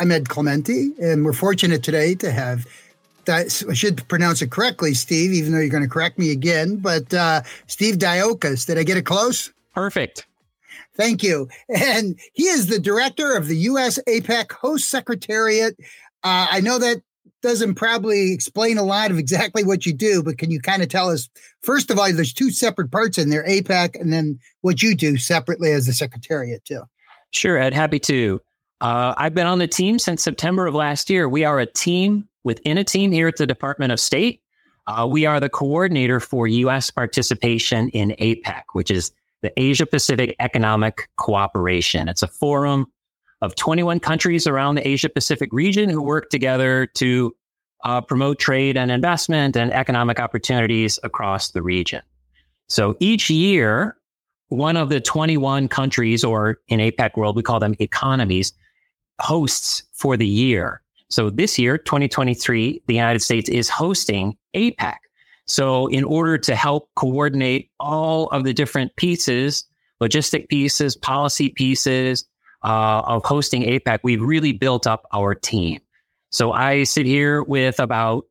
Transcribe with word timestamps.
I'm 0.00 0.10
Ed 0.10 0.30
Clementi, 0.30 0.92
and 0.98 1.26
we're 1.26 1.34
fortunate 1.34 1.82
today 1.82 2.14
to 2.16 2.32
have. 2.32 2.66
that. 3.26 3.64
I 3.68 3.74
should 3.74 4.08
pronounce 4.08 4.40
it 4.40 4.50
correctly, 4.50 4.94
Steve, 4.94 5.32
even 5.32 5.52
though 5.52 5.58
you're 5.58 5.68
going 5.68 5.82
to 5.82 5.88
correct 5.90 6.18
me 6.18 6.32
again. 6.32 6.76
But 6.76 7.12
uh, 7.12 7.42
Steve 7.66 7.96
Dyokas, 7.96 8.66
did 8.66 8.78
I 8.78 8.82
get 8.82 8.96
it 8.96 9.04
close? 9.04 9.52
Perfect. 9.74 10.26
Thank 10.96 11.22
you. 11.22 11.48
And 11.68 12.18
he 12.32 12.44
is 12.44 12.68
the 12.68 12.78
director 12.78 13.36
of 13.36 13.46
the 13.46 13.56
U.S. 13.58 13.98
APEC 14.08 14.52
Host 14.52 14.88
Secretariat. 14.88 15.76
Uh, 16.24 16.46
I 16.50 16.60
know 16.60 16.78
that 16.78 17.02
doesn't 17.42 17.74
probably 17.74 18.32
explain 18.32 18.78
a 18.78 18.82
lot 18.82 19.10
of 19.10 19.18
exactly 19.18 19.64
what 19.64 19.84
you 19.84 19.92
do, 19.92 20.22
but 20.22 20.38
can 20.38 20.50
you 20.50 20.60
kind 20.60 20.82
of 20.82 20.88
tell 20.88 21.10
us, 21.10 21.28
first 21.62 21.90
of 21.90 21.98
all, 21.98 22.10
there's 22.12 22.32
two 22.32 22.50
separate 22.50 22.90
parts 22.90 23.18
in 23.18 23.28
there, 23.28 23.46
APEC, 23.46 24.00
and 24.00 24.12
then 24.12 24.38
what 24.62 24.82
you 24.82 24.94
do 24.94 25.18
separately 25.18 25.72
as 25.72 25.84
the 25.84 25.92
Secretariat, 25.92 26.64
too? 26.64 26.82
Sure, 27.32 27.58
Ed, 27.58 27.74
happy 27.74 27.98
to. 28.00 28.40
Uh, 28.80 29.14
I've 29.16 29.34
been 29.34 29.46
on 29.46 29.58
the 29.58 29.66
team 29.66 29.98
since 29.98 30.22
September 30.22 30.66
of 30.66 30.74
last 30.74 31.10
year. 31.10 31.28
We 31.28 31.44
are 31.44 31.58
a 31.60 31.66
team 31.66 32.28
within 32.44 32.78
a 32.78 32.84
team 32.84 33.12
here 33.12 33.28
at 33.28 33.36
the 33.36 33.46
Department 33.46 33.92
of 33.92 34.00
State. 34.00 34.42
Uh, 34.86 35.06
we 35.06 35.26
are 35.26 35.38
the 35.38 35.50
coordinator 35.50 36.18
for 36.18 36.46
U.S. 36.46 36.90
participation 36.90 37.90
in 37.90 38.10
APEC, 38.18 38.62
which 38.72 38.90
is 38.90 39.12
the 39.42 39.52
Asia 39.56 39.86
Pacific 39.86 40.34
Economic 40.40 41.08
Cooperation. 41.18 42.08
It's 42.08 42.22
a 42.22 42.28
forum 42.28 42.86
of 43.42 43.54
21 43.54 44.00
countries 44.00 44.46
around 44.46 44.74
the 44.74 44.86
Asia 44.86 45.08
Pacific 45.08 45.50
region 45.52 45.88
who 45.88 46.02
work 46.02 46.30
together 46.30 46.86
to 46.94 47.34
uh, 47.84 48.00
promote 48.00 48.38
trade 48.38 48.76
and 48.76 48.90
investment 48.90 49.56
and 49.56 49.72
economic 49.72 50.20
opportunities 50.20 50.98
across 51.02 51.50
the 51.50 51.62
region. 51.62 52.02
So 52.68 52.96
each 53.00 53.30
year, 53.30 53.96
one 54.48 54.76
of 54.76 54.88
the 54.88 55.00
21 55.00 55.68
countries, 55.68 56.24
or 56.24 56.58
in 56.68 56.80
APEC 56.80 57.16
world, 57.16 57.36
we 57.36 57.42
call 57.42 57.60
them 57.60 57.74
economies, 57.78 58.52
hosts 59.20 59.82
for 59.92 60.16
the 60.16 60.26
year. 60.26 60.82
So 61.08 61.28
this 61.28 61.58
year, 61.58 61.76
2023, 61.76 62.82
the 62.86 62.94
United 62.94 63.20
States 63.20 63.48
is 63.48 63.68
hosting 63.68 64.36
APEC. 64.54 64.96
So 65.46 65.88
in 65.88 66.04
order 66.04 66.38
to 66.38 66.54
help 66.54 66.88
coordinate 66.94 67.70
all 67.80 68.28
of 68.28 68.44
the 68.44 68.54
different 68.54 68.94
pieces, 68.94 69.64
logistic 70.00 70.48
pieces, 70.48 70.96
policy 70.96 71.48
pieces 71.48 72.24
uh, 72.62 73.02
of 73.04 73.24
hosting 73.24 73.62
APEC, 73.62 73.98
we've 74.04 74.22
really 74.22 74.52
built 74.52 74.86
up 74.86 75.06
our 75.12 75.34
team. 75.34 75.80
So 76.30 76.52
I 76.52 76.84
sit 76.84 77.06
here 77.06 77.42
with 77.42 77.80
about 77.80 78.26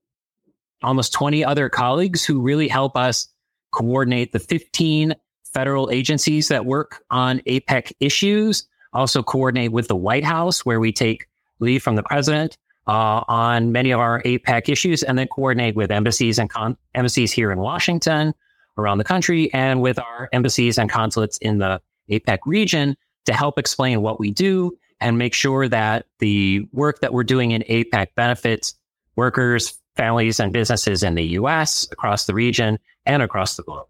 almost 0.81 1.11
20 1.11 1.43
other 1.43 1.67
colleagues 1.67 2.23
who 2.23 2.41
really 2.41 2.69
help 2.69 2.95
us 2.95 3.27
coordinate 3.73 4.31
the 4.31 4.39
15 4.39 5.13
federal 5.43 5.91
agencies 5.91 6.47
that 6.47 6.65
work 6.65 7.03
on 7.09 7.39
APEC 7.39 7.91
issues 7.99 8.68
also 8.93 9.23
coordinate 9.23 9.71
with 9.71 9.87
the 9.87 9.95
White 9.95 10.23
House, 10.23 10.65
where 10.65 10.79
we 10.79 10.91
take 10.91 11.27
leave 11.59 11.83
from 11.83 11.95
the 11.95 12.03
president 12.03 12.57
uh, 12.87 13.23
on 13.27 13.71
many 13.71 13.91
of 13.91 13.99
our 13.99 14.21
APEC 14.23 14.69
issues, 14.69 15.03
and 15.03 15.17
then 15.17 15.27
coordinate 15.27 15.75
with 15.75 15.91
embassies 15.91 16.39
and 16.39 16.49
con- 16.49 16.77
embassies 16.95 17.31
here 17.31 17.51
in 17.51 17.59
Washington, 17.59 18.33
around 18.77 18.97
the 18.97 19.03
country, 19.03 19.53
and 19.53 19.81
with 19.81 19.99
our 19.99 20.29
embassies 20.33 20.77
and 20.77 20.89
consulates 20.89 21.37
in 21.39 21.59
the 21.59 21.81
APEC 22.09 22.39
region 22.45 22.95
to 23.25 23.33
help 23.33 23.59
explain 23.59 24.01
what 24.01 24.19
we 24.19 24.31
do 24.31 24.75
and 24.99 25.17
make 25.17 25.33
sure 25.33 25.67
that 25.67 26.05
the 26.19 26.67
work 26.71 26.99
that 27.01 27.13
we're 27.13 27.23
doing 27.23 27.51
in 27.51 27.61
APEC 27.63 28.07
benefits 28.15 28.75
workers, 29.15 29.77
families, 29.95 30.39
and 30.39 30.53
businesses 30.53 31.03
in 31.03 31.15
the 31.15 31.23
U.S., 31.23 31.87
across 31.91 32.25
the 32.25 32.33
region, 32.33 32.79
and 33.05 33.21
across 33.21 33.57
the 33.57 33.63
globe. 33.63 33.87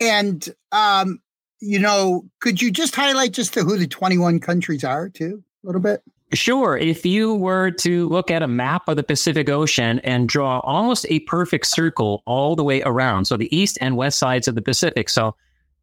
And 0.00 0.48
um, 0.72 1.20
you 1.64 1.78
know, 1.78 2.24
could 2.40 2.60
you 2.60 2.70
just 2.70 2.94
highlight 2.94 3.32
just 3.32 3.54
to 3.54 3.64
who 3.64 3.78
the 3.78 3.86
21 3.86 4.40
countries 4.40 4.84
are 4.84 5.08
too, 5.08 5.42
a 5.62 5.66
little 5.66 5.80
bit? 5.80 6.02
Sure. 6.32 6.76
If 6.76 7.06
you 7.06 7.34
were 7.34 7.70
to 7.72 8.08
look 8.08 8.30
at 8.30 8.42
a 8.42 8.48
map 8.48 8.88
of 8.88 8.96
the 8.96 9.02
Pacific 9.02 9.48
Ocean 9.48 10.00
and 10.00 10.28
draw 10.28 10.60
almost 10.60 11.06
a 11.08 11.20
perfect 11.20 11.66
circle 11.66 12.22
all 12.26 12.56
the 12.56 12.64
way 12.64 12.82
around, 12.82 13.26
so 13.26 13.36
the 13.36 13.54
east 13.56 13.78
and 13.80 13.96
west 13.96 14.18
sides 14.18 14.48
of 14.48 14.54
the 14.54 14.62
Pacific. 14.62 15.08
So, 15.08 15.36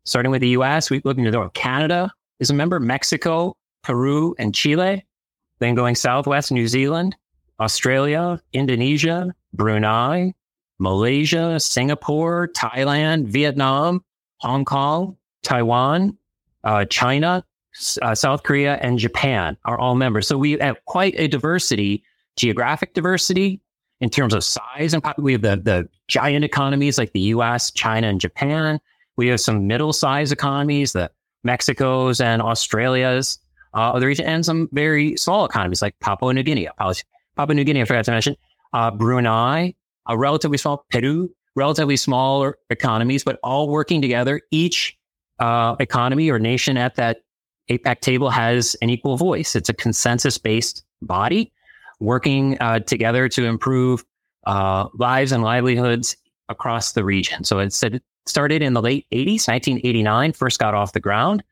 starting 0.06 0.32
with 0.32 0.42
the 0.42 0.50
US, 0.50 0.90
we 0.90 1.02
look 1.04 1.18
into 1.18 1.32
the 1.32 1.50
Canada 1.50 2.12
is 2.40 2.50
a 2.50 2.54
member, 2.54 2.80
Mexico, 2.80 3.56
Peru, 3.84 4.36
and 4.38 4.54
Chile. 4.54 5.06
Then 5.60 5.76
going 5.76 5.96
southwest, 5.96 6.52
New 6.52 6.68
Zealand, 6.68 7.16
Australia, 7.60 8.42
Indonesia, 8.52 9.34
Brunei, 9.54 10.34
Malaysia, 10.80 11.60
Singapore, 11.60 12.50
Thailand, 12.50 13.28
Vietnam, 13.28 14.04
Hong 14.38 14.66
Kong, 14.66 15.16
Taiwan, 15.44 16.18
uh, 16.64 16.86
China, 16.86 17.44
uh, 18.02 18.16
South 18.16 18.44
Korea, 18.44 18.76
and 18.82 19.00
Japan 19.00 19.58
are 19.66 19.80
all 19.80 19.96
members. 19.96 20.28
So 20.28 20.38
we 20.38 20.54
have 20.54 20.84
quite 20.86 21.16
a 21.18 21.28
diversity, 21.28 22.04
geographic 22.36 22.94
diversity 22.94 23.62
in 24.02 24.10
terms 24.10 24.34
of 24.34 24.44
size 24.44 24.94
and 24.94 25.04
we 25.18 25.34
have 25.34 25.42
the, 25.44 25.56
the 25.58 25.90
giant 26.08 26.44
economies 26.44 26.98
like 26.98 27.14
the 27.14 27.20
US, 27.20 27.72
China, 27.72 28.08
and 28.08 28.20
Japan. 28.20 28.80
We 29.16 29.28
have 29.28 29.40
some 29.40 29.68
middle 29.68 29.94
sized 29.94 30.34
economies, 30.34 30.94
the 30.94 31.12
Mexico's 31.44 32.20
and 32.20 32.42
Australia's 32.42 33.40
uh, 33.74 33.92
of 33.94 34.02
the 34.02 34.08
region, 34.08 34.26
and 34.26 34.46
some 34.46 34.70
very 34.72 35.16
small 35.18 35.46
economies 35.46 35.82
like 35.82 35.98
Papua 36.00 36.34
New 36.34 36.44
Guinea. 36.44 36.68
Papua 37.36 37.56
New 37.56 37.64
Guinea, 37.64 37.82
I 37.82 37.86
forgot 37.86 38.06
to 38.06 38.12
mention, 38.12 38.36
uh, 38.74 38.92
Brunei, 38.92 39.74
a 40.08 40.18
relatively 40.18 40.58
small 40.58 40.86
Peru, 40.92 41.30
relatively 41.56 41.96
smaller 41.96 42.58
economies, 42.70 43.24
but 43.24 43.40
all 43.44 43.70
working 43.70 44.02
together, 44.02 44.42
each 44.52 44.98
uh, 45.42 45.76
economy 45.80 46.30
or 46.30 46.40
nation 46.40 46.78
at 46.78 46.96
that 46.96 47.24
APEC 47.70 48.00
table 48.02 48.30
has 48.30 48.76
an 48.82 48.90
equal 48.90 49.18
voice. 49.18 49.56
It's 49.56 49.70
a 49.70 49.74
consensus 49.74 50.38
based 50.38 50.84
body 51.02 51.52
working 52.00 52.58
uh, 52.62 52.80
together 52.80 53.28
to 53.30 53.46
improve 53.46 54.06
uh, 54.46 54.88
lives 54.94 55.32
and 55.32 55.44
livelihoods 55.44 56.16
across 56.48 56.94
the 56.94 57.04
region. 57.04 57.44
So 57.44 57.60
it 57.60 57.74
started 58.26 58.62
in 58.62 58.74
the 58.74 58.82
late 58.82 59.08
80s, 59.12 59.48
1989, 59.48 60.34
first 60.34 60.60
got 60.60 60.74
off 60.74 60.94
the 60.94 61.00
ground, 61.00 61.44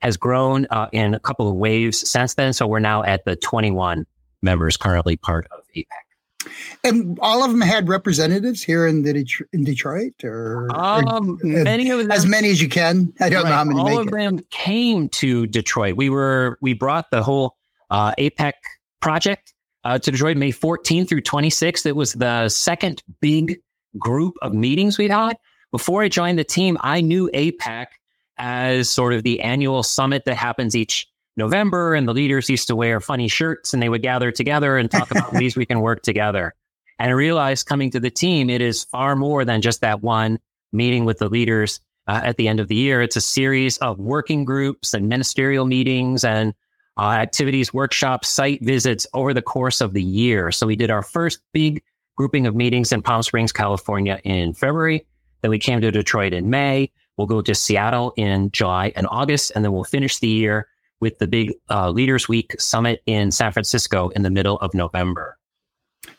has 0.00 0.16
grown 0.16 0.66
uh, 0.70 0.88
in 0.92 1.14
a 1.14 1.20
couple 1.20 1.48
of 1.48 1.54
waves 1.54 2.08
since 2.08 2.34
then. 2.34 2.52
So 2.52 2.66
we're 2.66 2.80
now 2.80 3.02
at 3.02 3.24
the 3.24 3.36
21 3.36 4.06
members 4.42 4.76
currently 4.76 5.16
part 5.16 5.46
of 5.50 5.60
APEC. 5.74 5.86
And 6.84 7.18
all 7.20 7.44
of 7.44 7.50
them 7.50 7.60
had 7.60 7.88
representatives 7.88 8.62
here 8.62 8.86
in 8.86 9.02
the 9.02 9.26
in 9.52 9.64
Detroit, 9.64 10.12
or, 10.24 10.68
um, 10.74 11.38
or 11.42 11.46
many 11.46 11.90
of 11.90 11.98
them, 11.98 12.10
as 12.10 12.26
many 12.26 12.50
as 12.50 12.60
you 12.60 12.68
can. 12.68 13.12
I 13.20 13.28
don't 13.28 13.44
right, 13.44 13.50
know 13.50 13.56
how 13.56 13.64
many. 13.64 13.80
All 13.80 13.98
of 13.98 14.08
it. 14.08 14.10
them 14.10 14.40
came 14.50 15.08
to 15.10 15.46
Detroit. 15.46 15.96
We 15.96 16.10
were 16.10 16.58
we 16.60 16.72
brought 16.72 17.10
the 17.10 17.22
whole 17.22 17.56
uh, 17.90 18.14
APEC 18.18 18.52
project 19.00 19.54
uh, 19.84 19.98
to 19.98 20.10
Detroit 20.10 20.36
May 20.36 20.52
14th 20.52 21.08
through 21.08 21.22
26th. 21.22 21.86
It 21.86 21.96
was 21.96 22.12
the 22.12 22.48
second 22.48 23.02
big 23.20 23.58
group 23.98 24.34
of 24.42 24.52
meetings 24.52 24.98
we 24.98 25.08
had. 25.08 25.36
Before 25.70 26.02
I 26.02 26.08
joined 26.08 26.38
the 26.38 26.44
team, 26.44 26.78
I 26.80 27.00
knew 27.00 27.30
APEC 27.34 27.86
as 28.38 28.90
sort 28.90 29.12
of 29.12 29.22
the 29.22 29.40
annual 29.40 29.82
summit 29.82 30.24
that 30.24 30.36
happens 30.36 30.76
each 30.76 31.08
November, 31.38 31.94
and 31.94 32.06
the 32.06 32.12
leaders 32.12 32.50
used 32.50 32.66
to 32.66 32.76
wear 32.76 33.00
funny 33.00 33.28
shirts 33.28 33.72
and 33.72 33.82
they 33.82 33.88
would 33.88 34.02
gather 34.02 34.30
together 34.30 34.76
and 34.76 34.90
talk 34.90 35.10
about 35.10 35.32
ways 35.32 35.56
we 35.56 35.64
can 35.64 35.80
work 35.80 36.02
together. 36.02 36.54
And 36.98 37.10
I 37.10 37.14
realized 37.14 37.66
coming 37.66 37.90
to 37.92 38.00
the 38.00 38.10
team, 38.10 38.50
it 38.50 38.60
is 38.60 38.84
far 38.84 39.16
more 39.16 39.44
than 39.44 39.62
just 39.62 39.80
that 39.80 40.02
one 40.02 40.38
meeting 40.72 41.04
with 41.04 41.18
the 41.18 41.28
leaders 41.28 41.80
uh, 42.08 42.20
at 42.24 42.36
the 42.36 42.48
end 42.48 42.60
of 42.60 42.68
the 42.68 42.74
year. 42.74 43.00
It's 43.00 43.16
a 43.16 43.20
series 43.20 43.78
of 43.78 43.98
working 43.98 44.44
groups 44.44 44.94
and 44.94 45.08
ministerial 45.08 45.64
meetings 45.64 46.24
and 46.24 46.52
uh, 46.98 47.10
activities, 47.12 47.72
workshops, 47.72 48.28
site 48.28 48.62
visits 48.64 49.06
over 49.14 49.32
the 49.32 49.42
course 49.42 49.80
of 49.80 49.92
the 49.92 50.02
year. 50.02 50.50
So 50.50 50.66
we 50.66 50.74
did 50.74 50.90
our 50.90 51.02
first 51.02 51.40
big 51.52 51.82
grouping 52.16 52.46
of 52.48 52.56
meetings 52.56 52.90
in 52.90 53.00
Palm 53.00 53.22
Springs, 53.22 53.52
California 53.52 54.20
in 54.24 54.52
February. 54.52 55.06
Then 55.42 55.52
we 55.52 55.60
came 55.60 55.80
to 55.80 55.92
Detroit 55.92 56.32
in 56.32 56.50
May. 56.50 56.90
We'll 57.16 57.28
go 57.28 57.40
to 57.42 57.54
Seattle 57.54 58.12
in 58.16 58.50
July 58.50 58.92
and 58.96 59.06
August, 59.08 59.52
and 59.54 59.64
then 59.64 59.72
we'll 59.72 59.84
finish 59.84 60.18
the 60.18 60.26
year 60.26 60.66
with 61.00 61.18
the 61.18 61.26
big 61.26 61.54
uh, 61.70 61.90
Leaders 61.90 62.28
Week 62.28 62.54
summit 62.58 63.02
in 63.06 63.30
San 63.30 63.52
Francisco 63.52 64.08
in 64.10 64.22
the 64.22 64.30
middle 64.30 64.56
of 64.58 64.74
November. 64.74 65.38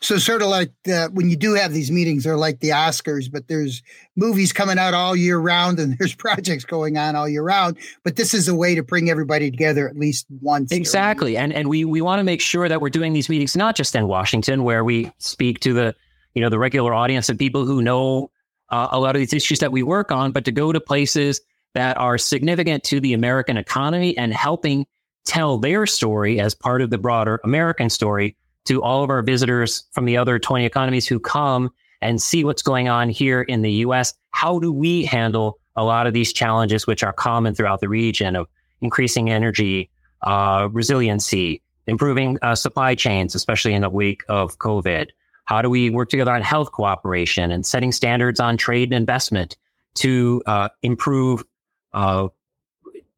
So 0.00 0.18
sort 0.18 0.40
of 0.40 0.48
like 0.48 0.72
the, 0.84 1.10
when 1.12 1.28
you 1.28 1.36
do 1.36 1.54
have 1.54 1.72
these 1.72 1.90
meetings, 1.90 2.24
they're 2.24 2.36
like 2.36 2.60
the 2.60 2.70
Oscars, 2.70 3.30
but 3.30 3.48
there's 3.48 3.82
movies 4.16 4.52
coming 4.52 4.78
out 4.78 4.94
all 4.94 5.16
year 5.16 5.38
round 5.38 5.78
and 5.78 5.96
there's 5.98 6.14
projects 6.14 6.64
going 6.64 6.96
on 6.96 7.16
all 7.16 7.28
year 7.28 7.42
round. 7.42 7.76
But 8.04 8.16
this 8.16 8.32
is 8.32 8.48
a 8.48 8.54
way 8.54 8.74
to 8.74 8.82
bring 8.82 9.10
everybody 9.10 9.50
together 9.50 9.88
at 9.88 9.96
least 9.96 10.26
once. 10.40 10.72
Exactly. 10.72 11.36
And 11.36 11.52
and 11.52 11.68
we 11.68 11.84
we 11.84 12.00
want 12.00 12.20
to 12.20 12.24
make 12.24 12.40
sure 12.40 12.68
that 12.68 12.80
we're 12.80 12.90
doing 12.90 13.12
these 13.12 13.28
meetings 13.28 13.56
not 13.56 13.76
just 13.76 13.94
in 13.94 14.06
Washington 14.06 14.64
where 14.64 14.84
we 14.84 15.12
speak 15.18 15.60
to 15.60 15.72
the 15.72 15.94
you 16.34 16.42
know 16.42 16.48
the 16.48 16.58
regular 16.58 16.94
audience 16.94 17.28
of 17.28 17.36
people 17.36 17.66
who 17.66 17.82
know 17.82 18.30
uh, 18.70 18.88
a 18.92 19.00
lot 19.00 19.16
of 19.16 19.20
these 19.20 19.32
issues 19.32 19.58
that 19.58 19.72
we 19.72 19.82
work 19.82 20.12
on, 20.12 20.32
but 20.32 20.44
to 20.44 20.52
go 20.52 20.72
to 20.72 20.80
places 20.80 21.40
that 21.74 21.96
are 21.98 22.18
significant 22.18 22.84
to 22.84 23.00
the 23.00 23.12
American 23.12 23.56
economy 23.56 24.16
and 24.16 24.32
helping 24.32 24.86
tell 25.24 25.58
their 25.58 25.86
story 25.86 26.40
as 26.40 26.54
part 26.54 26.82
of 26.82 26.90
the 26.90 26.98
broader 26.98 27.40
American 27.44 27.90
story 27.90 28.36
to 28.64 28.82
all 28.82 29.02
of 29.02 29.10
our 29.10 29.22
visitors 29.22 29.84
from 29.92 30.04
the 30.04 30.16
other 30.16 30.38
20 30.38 30.64
economies 30.64 31.06
who 31.06 31.18
come 31.18 31.70
and 32.02 32.20
see 32.20 32.44
what's 32.44 32.62
going 32.62 32.88
on 32.88 33.08
here 33.08 33.42
in 33.42 33.62
the 33.62 33.72
US. 33.72 34.14
How 34.30 34.58
do 34.58 34.72
we 34.72 35.04
handle 35.04 35.58
a 35.76 35.84
lot 35.84 36.06
of 36.06 36.12
these 36.12 36.32
challenges, 36.32 36.86
which 36.86 37.02
are 37.02 37.12
common 37.12 37.54
throughout 37.54 37.80
the 37.80 37.88
region 37.88 38.36
of 38.36 38.48
increasing 38.80 39.30
energy, 39.30 39.90
uh, 40.22 40.68
resiliency, 40.72 41.62
improving 41.86 42.38
uh, 42.42 42.54
supply 42.54 42.94
chains, 42.94 43.34
especially 43.34 43.74
in 43.74 43.82
the 43.82 43.90
wake 43.90 44.22
of 44.28 44.58
COVID? 44.58 45.08
How 45.44 45.62
do 45.62 45.70
we 45.70 45.90
work 45.90 46.08
together 46.08 46.32
on 46.32 46.42
health 46.42 46.72
cooperation 46.72 47.50
and 47.50 47.66
setting 47.66 47.92
standards 47.92 48.40
on 48.40 48.56
trade 48.56 48.88
and 48.88 48.94
investment 48.94 49.56
to 49.96 50.42
uh, 50.46 50.68
improve 50.82 51.44
uh, 51.92 52.28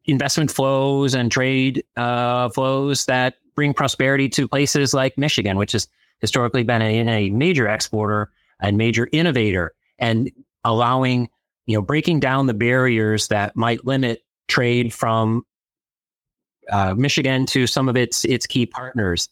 investment 0.05 0.51
flows 0.51 1.13
and 1.13 1.31
trade 1.31 1.83
uh, 1.97 2.49
flows 2.49 3.05
that 3.05 3.35
bring 3.55 3.73
prosperity 3.73 4.29
to 4.29 4.47
places 4.47 4.93
like 4.93 5.17
Michigan, 5.17 5.57
which 5.57 5.73
has 5.73 5.87
historically 6.19 6.63
been 6.63 6.81
a, 6.81 7.27
a 7.27 7.29
major 7.29 7.67
exporter 7.67 8.31
and 8.59 8.77
major 8.77 9.07
innovator, 9.11 9.73
and 9.99 10.31
allowing 10.63 11.29
you 11.65 11.77
know 11.77 11.81
breaking 11.81 12.19
down 12.19 12.47
the 12.47 12.53
barriers 12.53 13.27
that 13.27 13.55
might 13.55 13.85
limit 13.85 14.23
trade 14.47 14.93
from 14.93 15.45
uh, 16.71 16.93
Michigan 16.95 17.45
to 17.47 17.67
some 17.67 17.89
of 17.89 17.95
its 17.95 18.25
its 18.25 18.45
key 18.45 18.65
partners. 18.65 19.29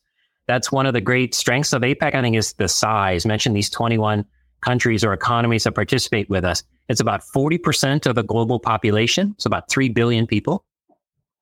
That's 0.47 0.71
one 0.71 0.85
of 0.85 0.93
the 0.93 1.01
great 1.01 1.33
strengths 1.33 1.73
of 1.73 1.81
APEC. 1.81 2.15
I 2.15 2.21
think 2.21 2.35
is 2.35 2.53
the 2.53 2.67
size. 2.67 3.25
Mention 3.25 3.53
these 3.53 3.69
21 3.69 4.25
countries 4.62 5.04
or 5.04 5.13
economies 5.13 5.63
that 5.63 5.74
participate 5.74 6.30
with 6.30 6.46
us. 6.46 6.63
It's 6.90 7.02
about 7.02 7.22
40% 7.36 8.06
of 8.06 8.16
the 8.16 8.24
global 8.24 8.60
population. 8.60 9.36
So 9.38 9.48
about 9.48 9.69
3 9.69 9.90
billion 9.90 10.28
people. 10.28 10.63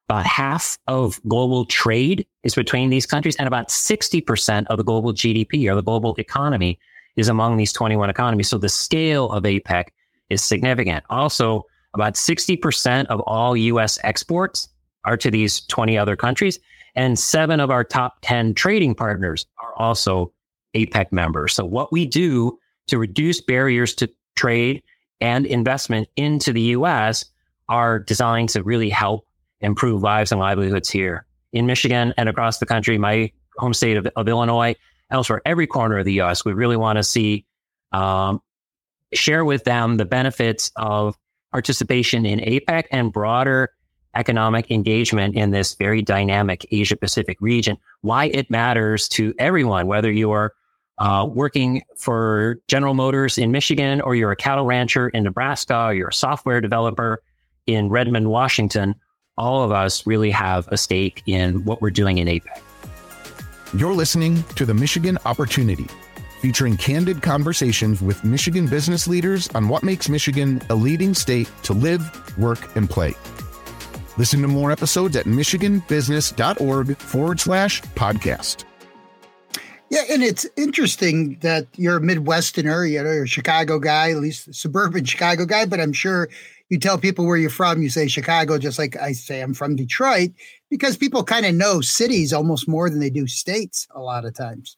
About 0.07 0.25
half 0.25 0.77
of 0.87 1.21
global 1.27 1.65
trade 1.65 2.25
is 2.43 2.55
between 2.55 2.89
these 2.89 3.05
countries 3.05 3.35
and 3.35 3.47
about 3.47 3.69
60% 3.69 4.65
of 4.67 4.77
the 4.77 4.83
global 4.83 5.13
GDP 5.13 5.71
or 5.71 5.75
the 5.75 5.83
global 5.83 6.15
economy 6.17 6.79
is 7.15 7.27
among 7.27 7.57
these 7.57 7.71
21 7.73 8.09
economies. 8.09 8.49
So 8.49 8.57
the 8.57 8.69
scale 8.69 9.31
of 9.31 9.43
APEC 9.43 9.89
is 10.29 10.43
significant. 10.43 11.03
Also, 11.09 11.65
about 11.93 12.13
60% 12.13 13.05
of 13.07 13.19
all 13.21 13.55
US 13.55 13.99
exports 14.03 14.69
are 15.05 15.17
to 15.17 15.29
these 15.29 15.61
20 15.61 15.97
other 15.97 16.15
countries. 16.15 16.59
And 16.95 17.17
seven 17.17 17.59
of 17.59 17.69
our 17.69 17.83
top 17.83 18.17
10 18.21 18.55
trading 18.55 18.95
partners 18.95 19.45
are 19.61 19.73
also 19.77 20.33
APEC 20.75 21.11
members. 21.11 21.53
So 21.53 21.65
what 21.65 21.91
we 21.91 22.05
do 22.05 22.57
to 22.89 22.97
reduce 22.97 23.41
barriers 23.41 23.93
to 23.95 24.09
trade 24.35 24.83
and 25.21 25.45
investment 25.45 26.07
into 26.15 26.53
the 26.53 26.61
US 26.61 27.25
are 27.67 27.99
designed 27.99 28.49
to 28.49 28.63
really 28.63 28.89
help 28.89 29.25
improve 29.61 30.01
lives 30.01 30.31
and 30.31 30.39
livelihoods 30.39 30.89
here 30.89 31.25
in 31.51 31.65
Michigan 31.65 32.13
and 32.17 32.29
across 32.29 32.59
the 32.59 32.65
country, 32.65 32.97
my 32.97 33.31
home 33.57 33.73
state 33.73 33.97
of, 33.97 34.07
of 34.15 34.27
Illinois, 34.27 34.75
elsewhere, 35.11 35.41
every 35.45 35.67
corner 35.67 35.97
of 35.97 36.05
the 36.05 36.21
US. 36.21 36.45
We 36.45 36.53
really 36.53 36.77
want 36.77 36.97
to 36.97 37.03
see, 37.03 37.45
um, 37.91 38.41
share 39.13 39.43
with 39.43 39.63
them 39.63 39.97
the 39.97 40.05
benefits 40.05 40.71
of 40.75 41.17
participation 41.51 42.25
in 42.25 42.39
APEC 42.39 42.85
and 42.91 43.11
broader 43.11 43.71
economic 44.15 44.71
engagement 44.71 45.35
in 45.35 45.51
this 45.51 45.75
very 45.75 46.01
dynamic 46.01 46.65
Asia 46.71 46.95
Pacific 46.95 47.37
region, 47.41 47.77
why 48.01 48.25
it 48.25 48.49
matters 48.49 49.07
to 49.09 49.33
everyone, 49.37 49.87
whether 49.87 50.11
you 50.11 50.31
are 50.31 50.53
uh, 50.99 51.27
working 51.29 51.81
for 51.97 52.59
General 52.67 52.93
Motors 52.93 53.37
in 53.37 53.51
Michigan, 53.51 54.01
or 54.01 54.15
you're 54.15 54.31
a 54.31 54.35
cattle 54.35 54.65
rancher 54.65 55.09
in 55.09 55.23
Nebraska, 55.23 55.85
or 55.85 55.93
you're 55.93 56.09
a 56.09 56.13
software 56.13 56.61
developer 56.61 57.21
in 57.67 57.89
Redmond, 57.89 58.29
Washington, 58.29 58.95
all 59.37 59.63
of 59.63 59.71
us 59.71 60.05
really 60.05 60.31
have 60.31 60.67
a 60.67 60.77
stake 60.77 61.23
in 61.25 61.63
what 61.65 61.81
we're 61.81 61.89
doing 61.89 62.17
in 62.17 62.27
APEC. 62.27 62.61
You're 63.73 63.93
listening 63.93 64.43
to 64.55 64.65
the 64.65 64.73
Michigan 64.73 65.17
Opportunity, 65.25 65.87
featuring 66.41 66.75
candid 66.75 67.21
conversations 67.21 68.01
with 68.01 68.23
Michigan 68.23 68.67
business 68.67 69.07
leaders 69.07 69.47
on 69.49 69.69
what 69.69 69.83
makes 69.83 70.09
Michigan 70.09 70.61
a 70.69 70.75
leading 70.75 71.13
state 71.13 71.49
to 71.63 71.73
live, 71.73 72.37
work, 72.37 72.75
and 72.75 72.89
play. 72.89 73.13
Listen 74.17 74.41
to 74.41 74.47
more 74.47 74.71
episodes 74.71 75.15
at 75.15 75.25
michiganbusiness.org 75.25 76.97
forward 76.97 77.39
slash 77.39 77.81
podcast. 77.81 78.65
Yeah, 79.89 80.03
and 80.09 80.21
it's 80.21 80.45
interesting 80.55 81.39
that 81.41 81.67
you're 81.75 81.97
a 81.97 82.01
Midwesterner, 82.01 82.89
you 82.89 83.01
know, 83.03 83.11
you're 83.11 83.23
a 83.23 83.27
Chicago 83.27 83.79
guy, 83.79 84.11
at 84.11 84.17
least 84.17 84.53
suburban 84.53 85.03
Chicago 85.05 85.45
guy, 85.45 85.65
but 85.65 85.79
I'm 85.79 85.93
sure 85.93 86.29
you 86.69 86.77
tell 86.77 86.99
people 86.99 87.25
where 87.25 87.37
you're 87.37 87.49
from, 87.49 87.81
you 87.81 87.89
say 87.89 88.07
Chicago, 88.07 88.59
just 88.59 88.77
like 88.77 88.95
I 88.97 89.13
say 89.13 89.41
I'm 89.41 89.55
from 89.55 89.75
Detroit, 89.75 90.29
because 90.69 90.95
people 90.95 91.23
kind 91.23 91.47
of 91.47 91.55
know 91.55 91.81
cities 91.81 92.31
almost 92.31 92.67
more 92.67 92.87
than 92.91 92.99
they 92.99 93.09
do 93.09 93.25
states 93.25 93.87
a 93.95 93.99
lot 93.99 94.25
of 94.25 94.35
times. 94.35 94.77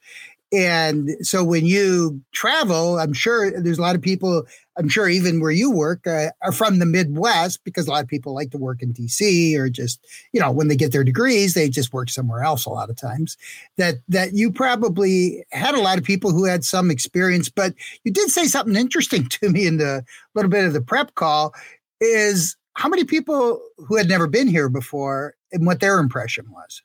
And 0.54 1.12
so 1.22 1.46
when 1.46 1.66
you 1.66 2.22
travel, 2.34 3.00
I'm 3.00 3.14
sure 3.14 3.62
there's 3.62 3.78
a 3.78 3.82
lot 3.82 3.96
of 3.96 4.02
people, 4.02 4.46
I'm 4.78 4.90
sure 4.90 5.08
even 5.08 5.40
where 5.40 5.52
you 5.52 5.72
work, 5.72 6.06
uh, 6.06 6.32
are 6.44 6.52
from 6.52 6.80
the 6.80 6.86
Midwest 6.86 7.64
because 7.64 7.88
a 7.88 7.92
lot 7.92 8.04
of 8.04 8.10
people 8.10 8.34
like 8.34 8.52
to 8.52 8.58
work 8.58 8.82
in 8.82 8.94
DC 8.94 9.56
or 9.58 9.70
just, 9.70 10.06
you 10.34 10.42
know, 10.42 10.52
when 10.52 10.68
they 10.68 10.76
get 10.76 10.92
their 10.92 11.06
degrees, 11.06 11.54
they 11.54 11.70
just 11.70 11.94
work 11.94 12.10
somewhere 12.10 12.44
else 12.44 12.66
a 12.66 12.70
lot 12.70 12.90
of 12.90 12.98
times. 12.98 13.38
That 13.78 13.96
that 14.10 14.34
you 14.34 14.52
probably 14.52 15.46
had 15.52 15.74
a 15.74 15.82
lot 15.82 15.98
of 15.98 16.04
people 16.04 16.32
who 16.32 16.44
had 16.44 16.66
some 16.66 16.92
experience, 16.92 17.48
but 17.48 17.74
you 18.04 18.12
did 18.12 18.30
say 18.30 18.46
something 18.46 18.76
interesting 18.76 19.26
to 19.30 19.50
me 19.50 19.66
in 19.66 19.78
the 19.78 20.04
little 20.36 20.52
bit 20.52 20.66
of 20.66 20.74
the 20.74 20.82
prep 20.82 21.16
call 21.16 21.54
is 22.02 22.58
how 22.74 22.90
many 22.90 23.06
people 23.06 23.62
who 23.78 23.96
had 23.96 24.10
never 24.10 24.28
been 24.28 24.48
here 24.48 24.68
before 24.68 25.36
and 25.54 25.66
what 25.66 25.80
their 25.80 26.00
impression 26.00 26.46
was. 26.52 26.82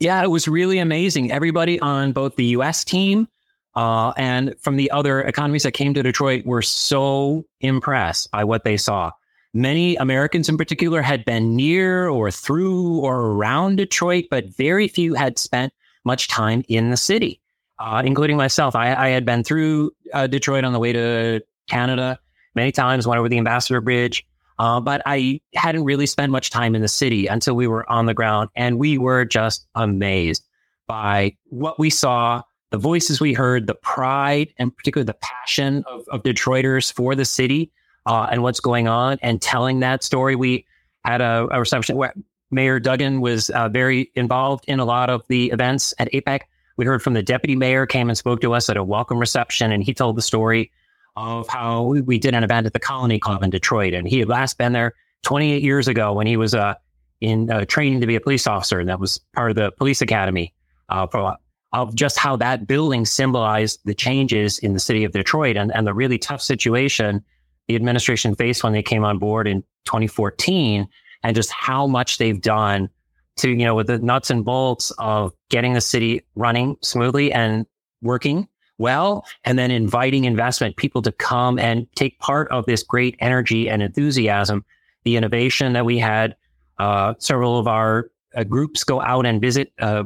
Yeah, 0.00 0.22
it 0.22 0.28
was 0.28 0.46
really 0.46 0.78
amazing. 0.78 1.32
Everybody 1.32 1.80
on 1.80 2.12
both 2.12 2.36
the 2.36 2.46
US 2.46 2.84
team 2.84 3.28
uh, 3.74 4.12
and 4.16 4.54
from 4.60 4.76
the 4.76 4.90
other 4.90 5.20
economies 5.20 5.64
that 5.64 5.72
came 5.72 5.94
to 5.94 6.02
Detroit 6.02 6.44
were 6.44 6.62
so 6.62 7.44
impressed 7.60 8.30
by 8.30 8.44
what 8.44 8.64
they 8.64 8.76
saw. 8.76 9.10
Many 9.54 9.96
Americans 9.96 10.48
in 10.48 10.56
particular 10.56 11.02
had 11.02 11.24
been 11.24 11.56
near 11.56 12.08
or 12.08 12.30
through 12.30 12.98
or 12.98 13.32
around 13.32 13.76
Detroit, 13.76 14.26
but 14.30 14.46
very 14.46 14.88
few 14.88 15.14
had 15.14 15.38
spent 15.38 15.72
much 16.04 16.28
time 16.28 16.62
in 16.68 16.90
the 16.90 16.96
city, 16.96 17.40
uh, 17.78 18.02
including 18.04 18.36
myself. 18.36 18.76
I, 18.76 18.94
I, 18.94 19.08
had 19.08 19.24
been 19.24 19.42
through 19.42 19.92
uh, 20.12 20.26
Detroit 20.26 20.64
on 20.64 20.72
the 20.72 20.78
way 20.78 20.92
to 20.92 21.42
Canada 21.68 22.18
many 22.54 22.72
times, 22.72 23.06
went 23.06 23.18
over 23.18 23.28
the 23.28 23.38
Ambassador 23.38 23.80
Bridge, 23.80 24.26
uh, 24.58 24.80
but 24.80 25.02
I 25.06 25.40
hadn't 25.54 25.84
really 25.84 26.06
spent 26.06 26.32
much 26.32 26.50
time 26.50 26.74
in 26.74 26.82
the 26.82 26.88
city 26.88 27.26
until 27.26 27.54
we 27.54 27.66
were 27.66 27.88
on 27.90 28.06
the 28.06 28.14
ground. 28.14 28.50
And 28.56 28.78
we 28.78 28.98
were 28.98 29.24
just 29.24 29.66
amazed 29.74 30.44
by 30.86 31.36
what 31.44 31.78
we 31.78 31.90
saw, 31.90 32.42
the 32.70 32.78
voices 32.78 33.20
we 33.20 33.32
heard, 33.32 33.66
the 33.66 33.74
pride, 33.74 34.52
and 34.58 34.76
particularly 34.76 35.06
the 35.06 35.18
passion 35.20 35.84
of, 35.86 36.04
of 36.08 36.22
Detroiters 36.22 36.92
for 36.92 37.14
the 37.14 37.24
city 37.24 37.70
uh, 38.06 38.28
and 38.30 38.42
what's 38.42 38.60
going 38.60 38.88
on 38.88 39.18
and 39.22 39.40
telling 39.40 39.80
that 39.80 40.02
story. 40.02 40.34
We 40.34 40.66
had 41.04 41.20
a, 41.20 41.46
a 41.50 41.60
reception 41.60 41.96
where 41.96 42.14
Mayor 42.50 42.80
Duggan 42.80 43.20
was 43.20 43.50
uh, 43.50 43.68
very 43.68 44.10
involved 44.14 44.64
in 44.66 44.80
a 44.80 44.84
lot 44.84 45.10
of 45.10 45.22
the 45.28 45.50
events 45.50 45.94
at 45.98 46.10
APEC. 46.12 46.40
We 46.76 46.86
heard 46.86 47.02
from 47.02 47.14
the 47.14 47.22
deputy 47.22 47.54
mayor, 47.54 47.86
came 47.86 48.08
and 48.08 48.16
spoke 48.16 48.40
to 48.40 48.54
us 48.54 48.70
at 48.70 48.76
a 48.76 48.84
welcome 48.84 49.18
reception, 49.18 49.70
and 49.72 49.82
he 49.82 49.92
told 49.92 50.16
the 50.16 50.22
story 50.22 50.70
of 51.18 51.48
how 51.48 51.82
we 51.82 52.18
did 52.18 52.34
an 52.34 52.44
event 52.44 52.66
at 52.66 52.72
the 52.72 52.80
Colony 52.80 53.18
Club 53.18 53.42
in 53.42 53.50
Detroit, 53.50 53.94
and 53.94 54.06
he 54.06 54.18
had 54.18 54.28
last 54.28 54.58
been 54.58 54.72
there 54.72 54.94
28 55.24 55.62
years 55.62 55.88
ago 55.88 56.12
when 56.12 56.26
he 56.26 56.36
was 56.36 56.54
uh, 56.54 56.74
in 57.20 57.50
uh, 57.50 57.64
training 57.64 58.00
to 58.00 58.06
be 58.06 58.14
a 58.14 58.20
police 58.20 58.46
officer, 58.46 58.78
and 58.78 58.88
that 58.88 59.00
was 59.00 59.20
part 59.34 59.50
of 59.50 59.56
the 59.56 59.72
police 59.72 60.00
academy. 60.00 60.54
Uh, 60.88 61.06
for, 61.06 61.36
of 61.74 61.94
just 61.94 62.18
how 62.18 62.34
that 62.34 62.66
building 62.66 63.04
symbolized 63.04 63.80
the 63.84 63.94
changes 63.94 64.58
in 64.58 64.72
the 64.72 64.80
city 64.80 65.04
of 65.04 65.12
Detroit 65.12 65.56
and, 65.58 65.70
and 65.74 65.86
the 65.86 65.92
really 65.92 66.16
tough 66.16 66.40
situation 66.40 67.22
the 67.68 67.76
administration 67.76 68.34
faced 68.34 68.64
when 68.64 68.72
they 68.72 68.82
came 68.82 69.04
on 69.04 69.18
board 69.18 69.46
in 69.46 69.62
2014, 69.84 70.88
and 71.22 71.36
just 71.36 71.50
how 71.50 71.86
much 71.86 72.18
they've 72.18 72.40
done 72.40 72.88
to, 73.36 73.50
you 73.50 73.64
know, 73.64 73.74
with 73.74 73.86
the 73.86 73.98
nuts 73.98 74.30
and 74.30 74.44
bolts 74.44 74.90
of 74.98 75.32
getting 75.50 75.74
the 75.74 75.80
city 75.80 76.22
running 76.34 76.76
smoothly 76.82 77.30
and 77.30 77.66
working 78.00 78.48
well, 78.78 79.26
and 79.44 79.58
then 79.58 79.70
inviting 79.70 80.24
investment 80.24 80.76
people 80.76 81.02
to 81.02 81.12
come 81.12 81.58
and 81.58 81.86
take 81.94 82.18
part 82.20 82.50
of 82.50 82.64
this 82.66 82.82
great 82.82 83.16
energy 83.18 83.68
and 83.68 83.82
enthusiasm, 83.82 84.64
the 85.04 85.16
innovation 85.16 85.72
that 85.72 85.84
we 85.84 85.98
had. 85.98 86.36
Uh, 86.78 87.14
several 87.18 87.58
of 87.58 87.66
our 87.66 88.10
uh, 88.36 88.44
groups 88.44 88.84
go 88.84 89.00
out 89.00 89.26
and 89.26 89.40
visit 89.40 89.72
uh, 89.80 90.04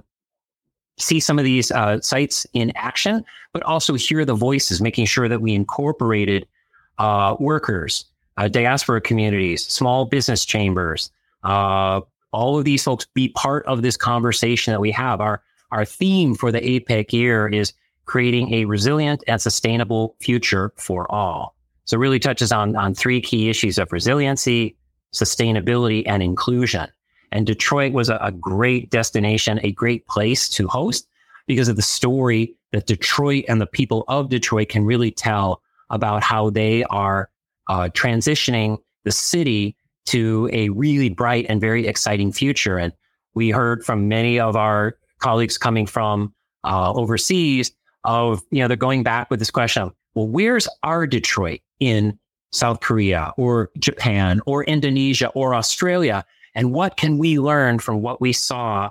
see 0.99 1.21
some 1.21 1.39
of 1.39 1.45
these 1.45 1.71
uh, 1.71 2.01
sites 2.01 2.47
in 2.55 2.73
action, 2.77 3.25
but 3.53 3.63
also 3.65 3.95
hear 3.95 4.25
the 4.25 4.35
voices, 4.35 4.81
making 4.81 5.05
sure 5.05 5.29
that 5.29 5.41
we 5.41 5.55
incorporated 5.55 6.47
uh, 6.99 7.37
workers, 7.41 8.07
uh, 8.37 8.49
diaspora 8.49 9.01
communities, 9.01 9.67
small 9.67 10.05
business 10.05 10.45
chambers, 10.45 11.11
all 11.45 12.59
of 12.59 12.65
these 12.65 12.83
folks 12.83 13.07
be 13.13 13.29
part 13.31 13.67
of 13.67 13.83
this 13.83 13.97
conversation 13.97 14.73
that 14.73 14.81
we 14.81 14.91
have. 14.91 15.21
Our 15.21 15.43
our 15.73 15.85
theme 15.85 16.35
for 16.35 16.53
the 16.53 16.61
APEC 16.61 17.13
year 17.13 17.49
is 17.49 17.73
creating 18.05 18.53
a 18.55 18.65
resilient 18.65 19.23
and 19.27 19.41
sustainable 19.41 20.17
future 20.21 20.73
for 20.77 21.11
all. 21.13 21.55
So 21.85 21.99
really 21.99 22.19
touches 22.19 22.53
on, 22.53 22.77
on 22.77 22.95
three 22.95 23.21
key 23.21 23.49
issues 23.49 23.79
of 23.79 23.93
resiliency, 23.93 24.77
sustainability, 25.13 26.03
and 26.07 26.23
inclusion. 26.23 26.89
And 27.33 27.47
Detroit 27.47 27.93
was 27.93 28.09
a, 28.09 28.17
a 28.17 28.31
great 28.31 28.91
destination, 28.91 29.61
a 29.63 29.73
great 29.73 30.07
place 30.07 30.49
to 30.51 30.69
host 30.69 31.09
because 31.47 31.69
of 31.69 31.77
the 31.77 31.83
story 31.83 32.55
that 32.73 32.87
Detroit 32.87 33.45
and 33.49 33.61
the 33.61 33.67
people 33.67 34.05
of 34.09 34.29
Detroit 34.29 34.69
can 34.69 34.85
really 34.85 35.11
tell 35.11 35.63
about 35.91 36.23
how 36.23 36.51
they 36.51 36.85
are 36.85 37.29
uh, 37.69 37.89
transitioning 37.95 38.79
the 39.05 39.13
city 39.13 39.77
to 40.07 40.49
a 40.53 40.69
really 40.71 41.09
bright 41.09 41.47
and 41.49 41.61
very 41.61 41.87
exciting 41.87 42.33
future. 42.33 42.79
And 42.79 42.93
we 43.35 43.51
heard 43.51 43.85
from 43.85 44.09
many 44.09 44.39
of 44.39 44.57
our 44.57 44.97
colleagues 45.21 45.59
coming 45.59 45.87
from 45.87 46.35
uh, 46.65 46.93
overseas 46.93 47.73
of, 48.05 48.43
you 48.51 48.61
know, 48.61 48.69
they're 48.69 48.77
going 48.77 49.03
back 49.03 49.31
with 49.31 49.39
this 49.39 49.51
question 49.51 49.85
of, 49.85 49.95
well, 50.15 50.29
where's 50.29 50.69
our 50.83 51.07
Detroit 51.07 51.61
in 51.81 52.19
South 52.51 52.81
Korea 52.81 53.33
or 53.37 53.71
Japan 53.79 54.41
or 54.47 54.65
Indonesia 54.65 55.29
or 55.29 55.55
Australia? 55.55 56.25
And 56.55 56.73
what 56.73 56.97
can 56.97 57.19
we 57.19 57.39
learn 57.39 57.79
from 57.79 58.03
what 58.03 58.21
we 58.21 58.33
saw 58.33 58.91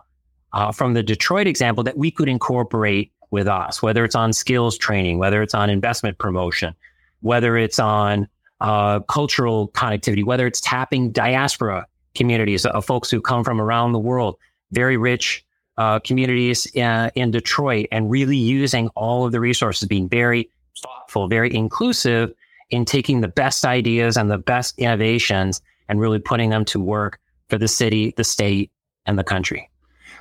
uh, 0.53 0.71
from 0.71 0.93
the 0.93 1.03
Detroit 1.03 1.47
example 1.47 1.83
that 1.83 1.97
we 1.97 2.11
could 2.11 2.27
incorporate 2.27 3.11
with 3.29 3.47
us, 3.47 3.81
whether 3.81 4.03
it's 4.03 4.15
on 4.15 4.33
skills 4.33 4.77
training, 4.77 5.17
whether 5.17 5.41
it's 5.41 5.53
on 5.53 5.69
investment 5.69 6.17
promotion, 6.17 6.75
whether 7.21 7.57
it's 7.57 7.79
on 7.79 8.27
uh, 8.59 8.99
cultural 9.01 9.69
connectivity, 9.69 10.23
whether 10.23 10.45
it's 10.45 10.61
tapping 10.61 11.11
diaspora 11.11 11.85
communities 12.13 12.65
of 12.65 12.85
folks 12.85 13.09
who 13.09 13.21
come 13.21 13.43
from 13.43 13.61
around 13.61 13.93
the 13.93 13.99
world, 13.99 14.35
very 14.71 14.97
rich 14.97 15.45
uh, 15.77 15.99
communities 15.99 16.65
in, 16.67 16.83
uh, 16.83 17.09
in 17.15 17.31
Detroit, 17.31 17.87
and 17.91 18.09
really 18.09 18.37
using 18.37 18.89
all 18.89 19.25
of 19.25 19.31
the 19.31 19.39
resources, 19.39 19.87
being 19.87 20.09
very 20.09 20.49
thoughtful, 20.81 21.27
very 21.27 21.53
inclusive 21.53 22.33
in 22.69 22.85
taking 22.85 23.21
the 23.21 23.27
best 23.27 23.65
ideas 23.65 24.17
and 24.17 24.31
the 24.31 24.37
best 24.37 24.77
innovations 24.79 25.61
and 25.89 25.99
really 25.99 26.19
putting 26.19 26.49
them 26.49 26.65
to 26.65 26.79
work 26.79 27.19
for 27.49 27.57
the 27.57 27.67
city, 27.67 28.13
the 28.15 28.23
state, 28.23 28.71
and 29.05 29.19
the 29.19 29.23
country. 29.23 29.69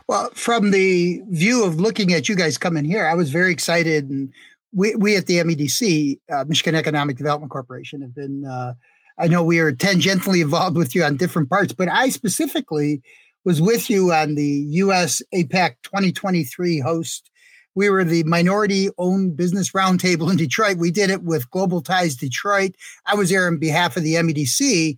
Well, 0.08 0.30
from 0.34 0.72
the 0.72 1.22
view 1.28 1.64
of 1.64 1.80
looking 1.80 2.12
at 2.12 2.28
you 2.28 2.34
guys 2.34 2.58
coming 2.58 2.84
here, 2.84 3.06
I 3.06 3.14
was 3.14 3.30
very 3.30 3.52
excited 3.52 4.10
and 4.10 4.32
we, 4.72 4.94
we 4.96 5.16
at 5.16 5.26
the 5.26 5.36
MEDC, 5.36 6.18
uh, 6.32 6.44
Michigan 6.46 6.74
Economic 6.74 7.16
Development 7.16 7.50
Corporation, 7.50 8.02
have 8.02 8.14
been, 8.14 8.44
uh, 8.44 8.74
I 9.18 9.28
know 9.28 9.44
we 9.44 9.58
are 9.60 9.72
tangentially 9.72 10.40
involved 10.42 10.76
with 10.76 10.94
you 10.94 11.04
on 11.04 11.16
different 11.16 11.50
parts, 11.50 11.72
but 11.72 11.88
I 11.88 12.08
specifically 12.08 13.02
was 13.44 13.60
with 13.60 13.88
you 13.88 14.12
on 14.12 14.34
the 14.34 14.64
US 14.68 15.22
APEC 15.34 15.76
2023 15.82 16.80
host. 16.80 17.30
We 17.74 17.88
were 17.88 18.04
the 18.04 18.24
minority 18.24 18.88
owned 18.98 19.36
business 19.36 19.72
roundtable 19.72 20.30
in 20.30 20.36
Detroit. 20.36 20.76
We 20.76 20.90
did 20.90 21.10
it 21.10 21.22
with 21.22 21.50
Global 21.50 21.80
Ties 21.80 22.16
Detroit. 22.16 22.74
I 23.06 23.14
was 23.14 23.30
there 23.30 23.46
on 23.46 23.58
behalf 23.58 23.96
of 23.96 24.02
the 24.02 24.14
MEDC. 24.14 24.96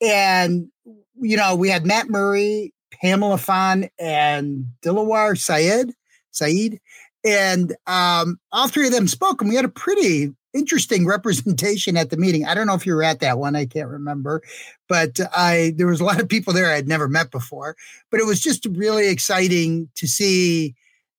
And, 0.00 0.68
you 1.20 1.36
know, 1.36 1.54
we 1.54 1.68
had 1.68 1.84
Matt 1.84 2.08
Murray, 2.08 2.72
Pamela 3.00 3.38
Phan, 3.38 3.88
and 3.98 4.66
Dilawar 4.82 5.36
Syed, 5.36 5.92
Saeed. 6.30 6.80
And 7.24 7.74
um, 7.86 8.38
all 8.52 8.68
three 8.68 8.86
of 8.86 8.92
them 8.92 9.08
spoke, 9.08 9.40
and 9.40 9.50
we 9.50 9.56
had 9.56 9.64
a 9.64 9.68
pretty 9.68 10.32
interesting 10.54 11.06
representation 11.06 11.96
at 11.96 12.10
the 12.10 12.16
meeting. 12.16 12.44
I 12.44 12.54
don't 12.54 12.66
know 12.66 12.74
if 12.74 12.86
you 12.86 12.94
were 12.94 13.02
at 13.02 13.20
that 13.20 13.38
one; 13.38 13.56
I 13.56 13.66
can't 13.66 13.88
remember, 13.88 14.42
but 14.88 15.18
I 15.36 15.74
there 15.76 15.86
was 15.86 16.00
a 16.00 16.04
lot 16.04 16.20
of 16.20 16.28
people 16.28 16.52
there 16.52 16.72
I'd 16.72 16.88
never 16.88 17.08
met 17.08 17.30
before. 17.30 17.76
But 18.10 18.20
it 18.20 18.26
was 18.26 18.40
just 18.40 18.66
really 18.66 19.08
exciting 19.08 19.88
to 19.96 20.06
see 20.06 20.74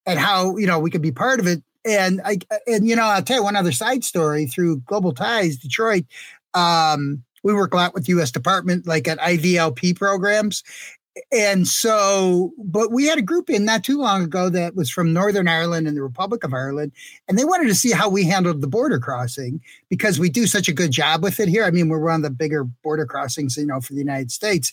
and 0.05 0.19
how 0.19 0.57
you 0.57 0.67
know 0.67 0.79
we 0.79 0.91
could 0.91 1.01
be 1.01 1.11
part 1.11 1.39
of 1.39 1.47
it. 1.47 1.63
And 1.85 2.21
I 2.23 2.39
and 2.67 2.87
you 2.87 2.95
know 2.95 3.03
I'll 3.03 3.23
tell 3.23 3.37
you 3.37 3.43
one 3.43 3.55
other 3.55 3.71
side 3.71 4.03
story 4.03 4.45
through 4.45 4.81
Global 4.81 5.13
Ties 5.13 5.57
Detroit. 5.57 6.05
Um, 6.53 7.23
we 7.43 7.53
work 7.53 7.73
a 7.73 7.77
lot 7.77 7.93
with 7.93 8.07
U.S. 8.09 8.31
Department, 8.31 8.87
like 8.87 9.07
at 9.07 9.19
IVLP 9.19 9.97
programs, 9.97 10.63
and 11.31 11.67
so, 11.67 12.53
but 12.57 12.91
we 12.91 13.05
had 13.05 13.19
a 13.19 13.23
group 13.23 13.49
in 13.49 13.65
not 13.65 13.83
too 13.83 13.99
long 13.99 14.23
ago 14.23 14.49
that 14.49 14.75
was 14.75 14.89
from 14.89 15.13
Northern 15.13 15.47
Ireland 15.47 15.87
and 15.87 15.95
the 15.95 16.01
Republic 16.01 16.43
of 16.43 16.53
Ireland, 16.53 16.91
and 17.27 17.37
they 17.37 17.45
wanted 17.45 17.67
to 17.67 17.75
see 17.75 17.91
how 17.91 18.09
we 18.09 18.23
handled 18.23 18.61
the 18.61 18.67
border 18.67 18.99
crossing 18.99 19.61
because 19.89 20.19
we 20.19 20.29
do 20.29 20.47
such 20.47 20.67
a 20.67 20.73
good 20.73 20.91
job 20.91 21.21
with 21.21 21.39
it 21.39 21.49
here. 21.49 21.65
I 21.65 21.71
mean, 21.71 21.89
we're 21.89 21.99
one 21.99 22.15
of 22.15 22.21
the 22.23 22.31
bigger 22.31 22.63
border 22.63 23.05
crossings, 23.05 23.57
you 23.57 23.65
know, 23.65 23.79
for 23.79 23.93
the 23.93 23.99
United 23.99 24.31
States. 24.31 24.71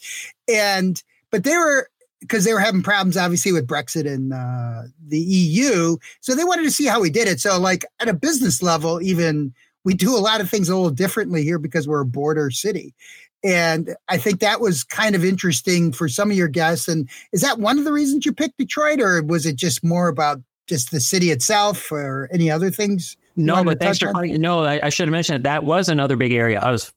And, 0.48 1.02
but 1.30 1.44
they 1.44 1.56
were, 1.56 1.90
because 2.20 2.44
they 2.44 2.54
were 2.54 2.60
having 2.60 2.82
problems, 2.82 3.16
obviously, 3.18 3.52
with 3.52 3.66
Brexit 3.66 4.10
and 4.10 4.32
uh, 4.32 4.82
the 5.06 5.18
EU. 5.18 5.96
So 6.20 6.34
they 6.34 6.44
wanted 6.44 6.64
to 6.64 6.70
see 6.70 6.86
how 6.86 7.00
we 7.00 7.10
did 7.10 7.28
it. 7.28 7.40
So, 7.40 7.58
like, 7.58 7.84
at 7.98 8.08
a 8.08 8.14
business 8.14 8.62
level, 8.62 9.00
even 9.02 9.52
we 9.84 9.94
do 9.94 10.14
a 10.14 10.20
lot 10.20 10.40
of 10.40 10.50
things 10.50 10.68
a 10.68 10.76
little 10.76 10.90
differently 10.90 11.42
here 11.42 11.58
because 11.58 11.88
we're 11.88 12.00
a 12.00 12.06
border 12.06 12.50
city. 12.50 12.94
And 13.42 13.96
I 14.08 14.18
think 14.18 14.40
that 14.40 14.60
was 14.60 14.84
kind 14.84 15.14
of 15.14 15.24
interesting 15.24 15.92
for 15.92 16.08
some 16.08 16.30
of 16.30 16.36
your 16.36 16.48
guests. 16.48 16.88
And 16.88 17.08
is 17.32 17.40
that 17.40 17.58
one 17.58 17.78
of 17.78 17.84
the 17.84 17.92
reasons 17.92 18.26
you 18.26 18.32
picked 18.32 18.58
Detroit, 18.58 19.00
or 19.00 19.22
was 19.22 19.46
it 19.46 19.56
just 19.56 19.82
more 19.82 20.08
about 20.08 20.40
just 20.66 20.90
the 20.90 21.00
city 21.00 21.30
itself, 21.30 21.90
or 21.90 22.28
any 22.32 22.50
other 22.50 22.70
things? 22.70 23.16
No, 23.36 23.64
but 23.64 23.80
thanks 23.80 23.98
for 23.98 24.12
no. 24.12 24.64
I, 24.64 24.86
I, 24.86 24.88
should 24.90 25.08
have 25.08 25.12
mentioned 25.12 25.44
that, 25.44 25.50
that 25.50 25.64
was 25.64 25.88
another 25.88 26.16
big 26.16 26.32
area. 26.32 26.60
I 26.60 26.70
was 26.70 26.92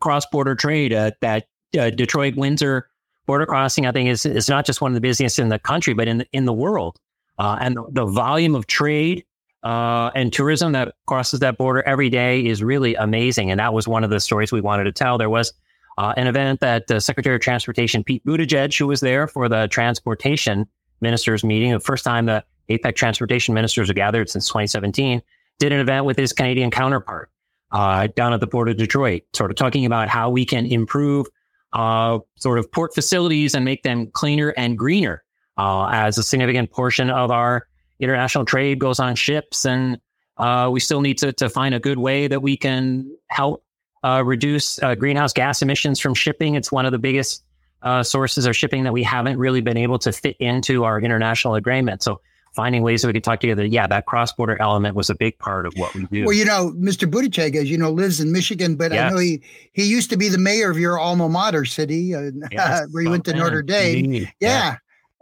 cross 0.00 0.24
border 0.26 0.54
trade. 0.54 0.92
Uh, 0.92 1.10
that 1.20 1.46
uh, 1.78 1.90
Detroit 1.90 2.36
Windsor 2.36 2.88
border 3.26 3.46
crossing, 3.46 3.86
I 3.86 3.92
think, 3.92 4.08
is 4.08 4.24
is 4.24 4.48
not 4.48 4.64
just 4.64 4.80
one 4.80 4.92
of 4.92 4.94
the 4.94 5.00
busiest 5.00 5.38
in 5.38 5.48
the 5.48 5.58
country, 5.58 5.92
but 5.94 6.08
in 6.08 6.18
the, 6.18 6.26
in 6.32 6.44
the 6.44 6.52
world. 6.52 6.98
Uh, 7.38 7.58
and 7.60 7.76
the, 7.76 7.84
the, 7.90 8.04
volume 8.04 8.54
of 8.54 8.66
trade 8.66 9.24
uh, 9.62 10.10
and 10.14 10.32
tourism 10.32 10.72
that 10.72 10.94
crosses 11.06 11.40
that 11.40 11.56
border 11.56 11.82
every 11.82 12.10
day 12.10 12.44
is 12.44 12.62
really 12.62 12.94
amazing. 12.94 13.50
And 13.50 13.58
that 13.58 13.72
was 13.72 13.88
one 13.88 14.04
of 14.04 14.10
the 14.10 14.20
stories 14.20 14.52
we 14.52 14.60
wanted 14.60 14.84
to 14.84 14.92
tell. 14.92 15.16
There 15.16 15.30
was 15.30 15.52
uh, 15.98 16.14
an 16.16 16.26
event 16.26 16.60
that 16.60 16.90
uh, 16.90 17.00
Secretary 17.00 17.34
of 17.34 17.42
Transportation 17.42 18.02
Pete 18.02 18.24
Buttigieg, 18.24 18.76
who 18.76 18.86
was 18.86 19.00
there 19.00 19.26
for 19.26 19.48
the 19.48 19.68
transportation 19.68 20.66
ministers 21.00 21.44
meeting, 21.44 21.72
the 21.72 21.80
first 21.80 22.04
time 22.04 22.26
the 22.26 22.44
APEC 22.70 22.94
transportation 22.94 23.54
ministers 23.54 23.90
are 23.90 23.94
gathered 23.94 24.30
since 24.30 24.48
2017, 24.48 25.22
did 25.58 25.72
an 25.72 25.80
event 25.80 26.04
with 26.04 26.16
his 26.16 26.32
Canadian 26.32 26.70
counterpart 26.70 27.30
uh, 27.72 28.08
down 28.16 28.32
at 28.32 28.40
the 28.40 28.46
port 28.46 28.68
of 28.68 28.76
Detroit, 28.76 29.22
sort 29.32 29.50
of 29.50 29.56
talking 29.56 29.84
about 29.84 30.08
how 30.08 30.30
we 30.30 30.44
can 30.44 30.66
improve 30.66 31.26
uh, 31.72 32.18
sort 32.36 32.58
of 32.58 32.70
port 32.70 32.94
facilities 32.94 33.54
and 33.54 33.64
make 33.64 33.82
them 33.82 34.06
cleaner 34.10 34.50
and 34.56 34.78
greener 34.78 35.22
uh, 35.58 35.86
as 35.86 36.18
a 36.18 36.22
significant 36.22 36.70
portion 36.70 37.10
of 37.10 37.30
our 37.30 37.66
international 38.00 38.44
trade 38.44 38.78
goes 38.78 39.00
on 39.00 39.14
ships. 39.14 39.64
And 39.64 39.98
uh, 40.36 40.68
we 40.72 40.80
still 40.80 41.00
need 41.00 41.18
to, 41.18 41.32
to 41.34 41.48
find 41.48 41.74
a 41.74 41.80
good 41.80 41.98
way 41.98 42.26
that 42.28 42.42
we 42.42 42.56
can 42.56 43.10
help 43.28 43.64
uh, 44.02 44.22
reduce 44.24 44.82
uh, 44.82 44.94
greenhouse 44.94 45.32
gas 45.32 45.62
emissions 45.62 46.00
from 46.00 46.14
shipping. 46.14 46.54
It's 46.54 46.72
one 46.72 46.86
of 46.86 46.92
the 46.92 46.98
biggest 46.98 47.44
uh, 47.82 48.02
sources 48.02 48.46
of 48.46 48.56
shipping 48.56 48.84
that 48.84 48.92
we 48.92 49.02
haven't 49.02 49.38
really 49.38 49.60
been 49.60 49.76
able 49.76 49.98
to 50.00 50.12
fit 50.12 50.36
into 50.38 50.84
our 50.84 51.00
international 51.00 51.54
agreement. 51.54 52.02
So 52.02 52.20
finding 52.54 52.82
ways 52.82 53.02
that 53.02 53.08
we 53.08 53.14
could 53.14 53.24
talk 53.24 53.40
together. 53.40 53.64
Yeah, 53.64 53.86
that 53.86 54.06
cross-border 54.06 54.60
element 54.60 54.94
was 54.94 55.08
a 55.10 55.14
big 55.14 55.38
part 55.38 55.66
of 55.66 55.72
what 55.76 55.94
we 55.94 56.04
do. 56.06 56.24
Well, 56.24 56.34
you 56.34 56.44
know, 56.44 56.72
Mr. 56.76 57.10
Buttigieg, 57.10 57.56
as 57.56 57.70
you 57.70 57.78
know, 57.78 57.90
lives 57.90 58.20
in 58.20 58.30
Michigan, 58.30 58.76
but 58.76 58.92
yes. 58.92 59.10
I 59.10 59.14
know 59.14 59.18
he 59.18 59.42
he 59.72 59.84
used 59.84 60.10
to 60.10 60.16
be 60.16 60.28
the 60.28 60.38
mayor 60.38 60.70
of 60.70 60.78
your 60.78 60.98
alma 60.98 61.28
mater 61.28 61.64
city, 61.64 62.14
uh, 62.14 62.30
yes, 62.50 62.86
where 62.90 63.02
you 63.02 63.10
went 63.10 63.24
to 63.24 63.34
Notre 63.34 63.62
Dame. 63.62 64.12
Yeah. 64.12 64.28
yeah 64.38 64.76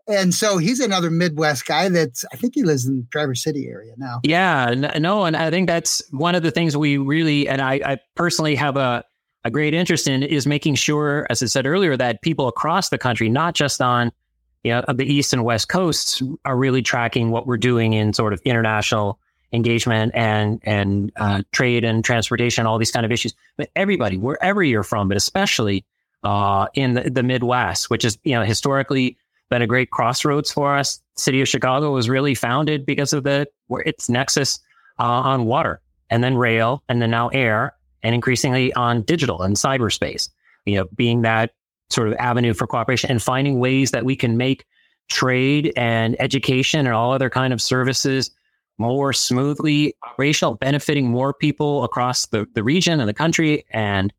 and 0.09 0.35
so 0.35 0.59
he's 0.59 0.81
another 0.81 1.11
Midwest 1.11 1.67
guy 1.67 1.89
that's 1.89 2.25
I 2.33 2.37
think 2.37 2.55
he 2.55 2.63
lives 2.63 2.87
in 2.87 2.99
the 2.99 3.07
Traverse 3.11 3.43
City 3.43 3.69
area 3.69 3.95
now. 3.97 4.21
Yeah, 4.23 4.75
no, 4.99 5.25
and 5.25 5.37
I 5.37 5.51
think 5.51 5.69
that's 5.69 6.03
one 6.11 6.35
of 6.35 6.43
the 6.43 6.51
things 6.51 6.77
we 6.77 6.97
really 6.97 7.49
and 7.49 7.61
I, 7.61 7.81
I 7.85 7.99
personally 8.15 8.55
have 8.57 8.77
a 8.77 9.05
a 9.45 9.51
great 9.51 9.75
interest 9.75 10.07
in 10.07 10.23
is 10.23 10.47
making 10.47 10.75
sure, 10.75 11.27
as 11.31 11.43
I 11.43 11.47
said 11.47 11.67
earlier, 11.67 11.97
that 11.97 12.21
people 12.23 12.49
across 12.49 12.91
the 12.91 12.99
country, 12.99 13.29
not 13.29 13.55
just 13.55 13.81
on 13.81 14.13
you 14.63 14.73
know, 14.73 14.85
the 14.93 15.11
east 15.11 15.33
and 15.33 15.45
west 15.45 15.69
coasts, 15.69 16.23
are 16.45 16.57
really 16.57 16.83
tracking 16.83 17.31
what 17.31 17.47
we're 17.47 17.57
doing 17.57 17.95
in 17.95 18.13
sort 18.13 18.33
of 18.33 18.41
international 18.45 19.19
engagement 19.53 20.13
and 20.15 20.61
and 20.65 21.13
uh, 21.17 21.43
trade 21.53 21.85
and 21.85 22.05
transportation, 22.05 22.67
all 22.67 22.79
these 22.79 22.93
kind 22.93 23.07
of 23.07 23.13
issues. 23.13 23.35
But 23.57 23.71
everybody, 23.75 24.19
wherever 24.19 24.63
you're 24.63 24.83
from, 24.83 25.09
but 25.09 25.17
especially 25.17 25.85
uh, 26.23 26.67
in 26.75 26.95
the, 26.95 27.11
the 27.11 27.23
Midwest, 27.23 27.89
which 27.89 28.05
is 28.05 28.19
you 28.23 28.35
know 28.35 28.43
historically 28.43 29.17
been 29.51 29.63
a 29.63 29.67
great 29.67 29.91
crossroads 29.91 30.51
for 30.51 30.77
us. 30.77 31.01
City 31.17 31.41
of 31.41 31.49
Chicago 31.49 31.93
was 31.93 32.09
really 32.09 32.35
founded 32.35 32.87
because 32.87 33.13
of 33.13 33.25
the 33.25 33.47
its 33.85 34.09
nexus 34.09 34.59
uh, 34.99 35.05
on 35.05 35.45
water 35.45 35.81
and 36.09 36.25
then 36.25 36.37
rail 36.37 36.83
and 36.89 37.03
then 37.03 37.11
now 37.11 37.29
air 37.29 37.75
and 38.03 38.15
increasingly 38.15 38.73
on 38.75 39.03
digital 39.03 39.43
and 39.43 39.57
cyberspace. 39.57 40.29
You 40.65 40.77
know, 40.77 40.89
being 40.95 41.23
that 41.23 41.53
sort 41.91 42.09
of 42.09 42.15
avenue 42.15 42.55
for 42.55 42.67
cooperation 42.67 43.11
and 43.11 43.23
finding 43.23 43.59
ways 43.59 43.91
that 43.91 44.05
we 44.05 44.17
can 44.17 44.37
make 44.37 44.65
trade 45.09 45.73
and 45.77 46.17
education 46.21 46.87
and 46.87 46.95
all 46.95 47.13
other 47.13 47.29
kind 47.29 47.53
of 47.53 47.61
services 47.61 48.31
more 48.79 49.13
smoothly 49.13 49.95
operational, 50.03 50.55
benefiting 50.55 51.11
more 51.11 51.35
people 51.35 51.85
across 51.85 52.27
the, 52.27 52.47
the 52.55 52.63
region 52.63 52.99
and 52.99 53.09
the 53.09 53.15
country 53.15 53.67
and 53.71 54.13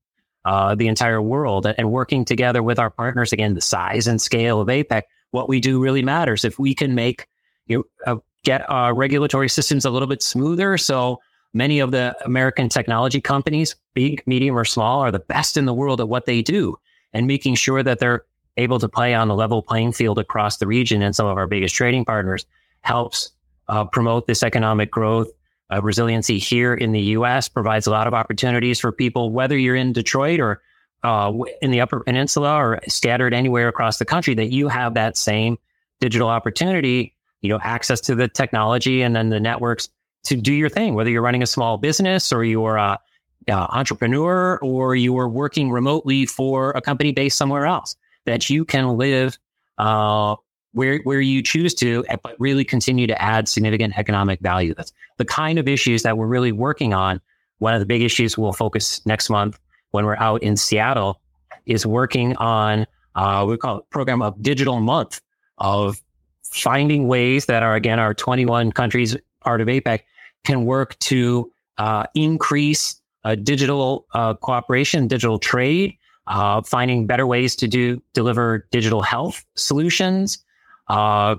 uh, 0.46 0.76
the 0.76 0.88
entire 0.88 1.22
world 1.22 1.66
and 1.66 1.92
working 1.92 2.24
together 2.26 2.62
with 2.62 2.78
our 2.78 2.90
partners. 2.90 3.34
Again, 3.34 3.56
the 3.56 3.62
size 3.62 4.08
and 4.08 4.22
scale 4.22 4.62
of 4.62 4.68
APEC, 4.68 5.04
what 5.32 5.50
we 5.50 5.60
do 5.60 5.82
really 5.82 6.04
matters. 6.04 6.46
If 6.46 6.60
we 6.60 6.76
can 6.76 6.96
make, 6.96 7.28
you 7.68 7.78
know, 7.78 8.14
uh, 8.14 8.20
get 8.44 8.70
our 8.70 8.94
regulatory 8.94 9.50
systems 9.50 9.86
a 9.86 9.90
little 9.90 10.08
bit 10.08 10.22
smoother. 10.22 10.78
So 10.78 11.20
many 11.54 11.80
of 11.80 11.92
the 11.92 12.16
American 12.26 12.70
technology 12.70 13.22
companies, 13.22 13.76
big, 13.94 14.24
medium, 14.26 14.58
or 14.58 14.66
small, 14.66 15.02
are 15.02 15.12
the 15.12 15.20
best 15.20 15.58
in 15.58 15.66
the 15.66 15.74
world 15.74 16.00
at 16.00 16.10
what 16.10 16.26
they 16.26 16.42
do 16.42 16.78
and 17.14 17.28
making 17.28 17.56
sure 17.56 17.84
that 17.84 18.00
they're 18.00 18.24
able 18.58 18.80
to 18.80 18.90
play 18.90 19.14
on 19.14 19.30
a 19.30 19.36
level 19.36 19.62
playing 19.62 19.94
field 19.94 20.20
across 20.20 20.58
the 20.58 20.68
region 20.68 21.02
and 21.02 21.16
some 21.16 21.26
of 21.26 21.38
our 21.38 21.48
biggest 21.48 21.76
trading 21.76 22.04
partners 22.06 22.46
helps 22.82 23.32
uh, 23.70 23.86
promote 23.86 24.28
this 24.28 24.44
economic 24.44 24.92
growth. 24.92 25.30
Uh, 25.72 25.82
resiliency 25.82 26.38
here 26.38 26.74
in 26.74 26.92
the 26.92 27.02
U.S. 27.02 27.48
provides 27.48 27.88
a 27.88 27.92
lot 27.92 28.06
of 28.06 28.14
opportunities 28.14 28.78
for 28.78 28.92
people, 28.92 29.30
whether 29.30 29.58
you're 29.58 29.76
in 29.76 29.94
Detroit 29.94 30.42
or 30.42 30.62
uh, 31.04 31.34
in 31.62 31.72
the 31.72 31.82
Upper 31.82 32.02
Peninsula 32.02 32.56
or 32.56 32.80
scattered 32.88 33.34
anywhere 33.34 33.68
across 33.68 33.98
the 33.98 34.06
country, 34.06 34.34
that 34.36 34.52
you 34.52 34.68
have 34.68 34.94
that 34.94 35.18
same 35.18 35.58
digital 36.00 36.30
opportunity, 36.30 37.16
you 37.42 37.50
know, 37.50 37.60
access 37.62 38.02
to 38.02 38.16
the 38.16 38.28
technology 38.28 39.02
and 39.02 39.16
then 39.16 39.30
the 39.30 39.40
networks 39.40 39.90
to 40.24 40.36
do 40.36 40.54
your 40.54 40.70
thing, 40.70 40.94
whether 40.94 41.10
you're 41.10 41.22
running 41.22 41.44
a 41.44 41.48
small 41.48 41.78
business 41.78 42.32
or 42.32 42.44
you're 42.44 42.78
a, 42.78 43.00
a 43.48 43.52
entrepreneur 43.52 44.60
or 44.60 44.96
you 44.96 45.18
are 45.18 45.28
working 45.28 45.72
remotely 45.72 46.26
for 46.26 46.72
a 46.72 46.82
company 46.82 47.12
based 47.12 47.38
somewhere 47.38 47.66
else, 47.66 47.96
that 48.26 48.50
you 48.50 48.64
can 48.64 48.98
live 48.98 49.38
uh, 49.78 50.36
where 50.74 51.00
where 51.00 51.22
you 51.22 51.42
choose 51.42 51.74
to, 51.74 52.06
eh, 52.08 52.18
but 52.24 52.36
really 52.40 52.64
continue 52.64 53.08
to 53.08 53.20
add 53.22 53.48
significant 53.48 53.98
economic 53.98 54.40
value. 54.42 54.74
That's 54.76 54.94
the 55.18 55.26
kind 55.26 55.58
of 55.58 55.68
issues 55.68 56.04
that 56.04 56.18
we're 56.18 56.28
really 56.28 56.52
working 56.52 56.94
on. 56.94 57.20
One 57.58 57.74
of 57.74 57.80
the 57.80 57.86
big 57.86 58.02
issues 58.02 58.38
we'll 58.38 58.54
focus 58.54 59.04
next 59.06 59.30
month 59.30 59.60
when 59.92 60.06
we're 60.06 60.18
out 60.18 60.42
in 60.44 60.58
Seattle 60.58 61.22
is 61.66 61.86
working 61.86 62.36
on 62.38 62.86
uh, 63.16 63.46
we 63.48 63.58
call 63.58 63.80
it 63.80 63.90
program 63.90 64.22
of 64.22 64.42
digital 64.42 64.80
month 64.80 65.22
of 65.58 66.02
finding 66.44 67.08
ways 67.08 67.46
that 67.46 67.64
are 67.64 67.76
again 67.76 68.00
our 68.00 68.14
21 68.14 68.72
countries 68.72 69.16
part 69.42 69.62
of 69.62 69.68
APEC 69.68 70.02
can 70.44 70.66
work 70.66 70.98
to 71.00 71.52
uh, 71.78 72.06
increase 72.16 73.02
uh, 73.24 73.36
digital 73.36 74.06
uh, 74.14 74.34
cooperation, 74.36 75.08
digital 75.08 75.40
trade, 75.40 75.96
uh, 76.28 76.62
finding 76.62 77.06
better 77.06 77.28
ways 77.28 77.56
to 77.56 77.68
do 77.68 78.02
deliver 78.14 78.68
digital 78.72 79.02
health 79.02 79.46
solutions, 79.56 80.44
uh, 80.88 81.36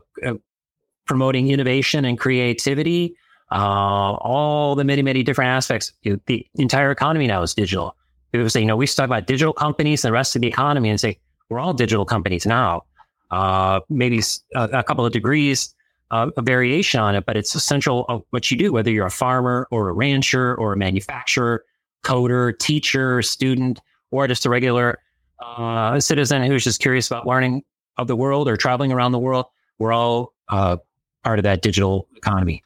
promoting 1.06 1.50
innovation 1.50 2.04
and 2.04 2.18
creativity, 2.18 3.14
uh, 3.50 4.14
all 4.14 4.74
the 4.74 4.84
many, 4.84 5.02
many 5.02 5.22
different 5.22 5.48
aspects. 5.48 5.92
The 6.02 6.46
entire 6.54 6.90
economy 6.90 7.26
now 7.26 7.42
is 7.42 7.54
digital. 7.54 7.96
People 8.32 8.48
say, 8.48 8.60
you 8.60 8.66
know, 8.66 8.76
we 8.76 8.86
talk 8.86 9.04
about 9.04 9.26
digital 9.26 9.52
companies 9.52 10.04
and 10.04 10.10
the 10.10 10.12
rest 10.12 10.34
of 10.34 10.42
the 10.42 10.48
economy 10.48 10.88
and 10.88 10.98
say, 10.98 11.18
we're 11.48 11.60
all 11.60 11.74
digital 11.74 12.04
companies 12.04 12.46
now. 12.46 12.82
Uh, 13.30 13.80
maybe 13.88 14.20
a, 14.54 14.64
a, 14.64 14.82
couple 14.82 15.06
of 15.06 15.12
degrees, 15.12 15.74
uh, 16.10 16.30
a 16.36 16.42
variation 16.42 17.00
on 17.00 17.14
it, 17.14 17.24
but 17.24 17.36
it's 17.36 17.54
essential 17.54 18.26
what 18.30 18.50
you 18.50 18.56
do, 18.56 18.72
whether 18.72 18.90
you're 18.90 19.06
a 19.06 19.10
farmer 19.10 19.66
or 19.70 19.88
a 19.88 19.92
rancher 19.92 20.54
or 20.56 20.72
a 20.72 20.76
manufacturer, 20.76 21.64
coder, 22.04 22.58
teacher, 22.58 23.22
student, 23.22 23.80
or 24.10 24.26
just 24.26 24.44
a 24.44 24.50
regular 24.50 24.98
uh, 25.40 25.98
citizen 26.00 26.42
who's 26.42 26.64
just 26.64 26.80
curious 26.80 27.06
about 27.06 27.26
learning 27.26 27.62
of 27.98 28.06
the 28.06 28.16
world 28.16 28.48
or 28.48 28.56
traveling 28.56 28.92
around 28.92 29.12
the 29.12 29.18
world, 29.18 29.46
we're 29.78 29.92
all 29.92 30.32
uh, 30.48 30.76
part 31.24 31.38
of 31.38 31.42
that 31.44 31.62
digital 31.62 32.08
economy. 32.16 32.62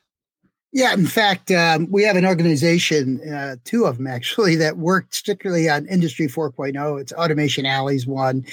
Yeah, 0.77 0.93
in 0.93 1.07
fact, 1.07 1.51
um, 1.51 1.89
we 1.91 2.03
have 2.03 2.17
an 2.17 2.27
organization, 2.27 3.27
uh, 3.27 3.57
two 3.65 3.87
of 3.87 3.97
them 3.97 4.07
actually, 4.07 4.57
that 4.57 4.77
work 4.77 5.07
strictly 5.09 5.71
on 5.71 5.87
Industry 5.87 6.27
4.0. 6.29 7.01
It's 7.01 7.15
Automation 7.15 7.65
Alley's 7.65 8.07
one, 8.07 8.45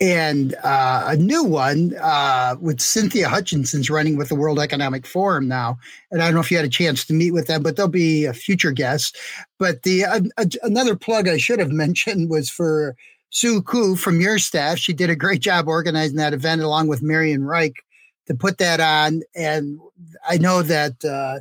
and 0.00 0.56
uh, 0.64 1.04
a 1.06 1.14
new 1.14 1.44
one 1.44 1.94
uh, 2.02 2.56
with 2.60 2.80
Cynthia 2.80 3.28
Hutchinson's 3.28 3.90
running 3.90 4.16
with 4.16 4.28
the 4.28 4.34
World 4.34 4.58
Economic 4.58 5.06
Forum 5.06 5.46
now. 5.46 5.78
And 6.10 6.20
I 6.20 6.24
don't 6.24 6.34
know 6.34 6.40
if 6.40 6.50
you 6.50 6.56
had 6.56 6.66
a 6.66 6.68
chance 6.68 7.04
to 7.04 7.14
meet 7.14 7.30
with 7.30 7.46
them, 7.46 7.62
but 7.62 7.76
they'll 7.76 7.86
be 7.86 8.24
a 8.24 8.32
future 8.32 8.72
guest. 8.72 9.16
But 9.60 9.84
the 9.84 10.32
another 10.64 10.96
plug 10.96 11.28
I 11.28 11.36
should 11.36 11.60
have 11.60 11.70
mentioned 11.84 12.28
was 12.28 12.50
for 12.50 12.96
Soo 13.30 13.62
Koo 13.62 13.94
from 13.94 14.20
your 14.20 14.40
staff. 14.40 14.78
She 14.78 14.92
did 14.92 15.10
a 15.10 15.14
great 15.14 15.42
job 15.42 15.68
organizing 15.68 16.16
that 16.16 16.34
event 16.34 16.60
along 16.60 16.88
with 16.88 17.02
Marion 17.02 17.44
Reich 17.44 17.76
to 18.26 18.34
put 18.34 18.58
that 18.58 18.80
on. 18.80 19.22
And 19.36 19.78
I 20.28 20.38
know 20.38 20.62
that 20.62 21.04
uh, 21.04 21.38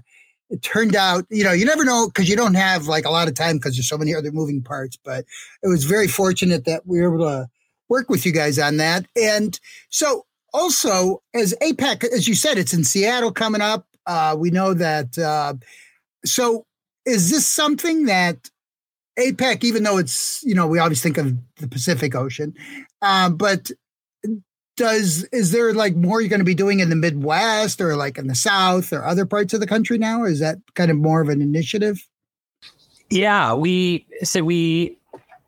it 0.50 0.62
turned 0.62 0.96
out, 0.96 1.26
you 1.30 1.44
know, 1.44 1.52
you 1.52 1.66
never 1.66 1.84
know 1.84 2.08
because 2.08 2.30
you 2.30 2.36
don't 2.36 2.54
have 2.54 2.88
like 2.88 3.06
a 3.06 3.10
lot 3.10 3.28
of 3.28 3.34
time 3.34 3.58
because 3.58 3.76
there's 3.76 3.90
so 3.90 3.98
many 3.98 4.16
other 4.16 4.32
moving 4.32 4.62
parts, 4.62 4.98
but 5.04 5.26
it 5.62 5.68
was 5.68 5.84
very 5.84 6.08
fortunate 6.08 6.66
that 6.66 6.86
we 6.86 7.02
were 7.02 7.16
able 7.16 7.26
to 7.26 7.50
work 7.90 8.10
with 8.10 8.26
you 8.26 8.32
guys 8.32 8.58
on 8.58 8.78
that. 8.78 9.06
And 9.16 9.60
so 9.90 10.26
also 10.54 11.22
as 11.34 11.54
APEC, 11.62 12.04
as 12.06 12.28
you 12.28 12.36
said, 12.36 12.58
it's 12.58 12.74
in 12.74 12.84
Seattle 12.84 13.32
coming 13.32 13.62
up. 13.62 13.86
Uh, 14.06 14.36
we 14.38 14.52
know 14.52 14.74
that. 14.74 15.18
Uh, 15.18 15.56
so 16.26 16.66
is 17.06 17.30
this 17.30 17.46
something 17.46 18.06
that 18.06 18.50
APEC, 19.20 19.64
even 19.64 19.84
though 19.84 19.98
it's, 19.98 20.44
you 20.44 20.56
know, 20.56 20.68
we 20.68 20.80
always 20.80 21.02
think 21.02 21.18
of 21.18 21.34
the 21.58 21.68
Pacific 21.68 22.16
Ocean, 22.16 22.54
um, 23.02 23.36
but 23.36 23.72
does 24.78 25.24
is 25.26 25.52
there 25.52 25.74
like 25.74 25.96
more 25.96 26.22
you're 26.22 26.30
going 26.30 26.40
to 26.40 26.46
be 26.46 26.56
doing 26.56 26.80
in 26.80 26.90
the 26.90 26.96
Midwest 26.96 27.82
or 27.82 27.96
like 27.96 28.18
in 28.18 28.28
the 28.28 28.36
South 28.36 28.94
or 28.94 29.04
other 29.04 29.26
parts 29.26 29.54
of 29.54 29.60
the 29.60 29.68
country 29.68 29.98
now? 29.98 30.24
Is 30.24 30.40
that 30.40 30.60
kind 30.76 30.90
of 30.90 30.98
more 30.98 31.22
of 31.22 31.30
an 31.30 31.42
initiative? 31.42 32.08
Yeah, 33.10 33.54
we 33.54 34.06
so 34.24 34.44
we 34.44 34.98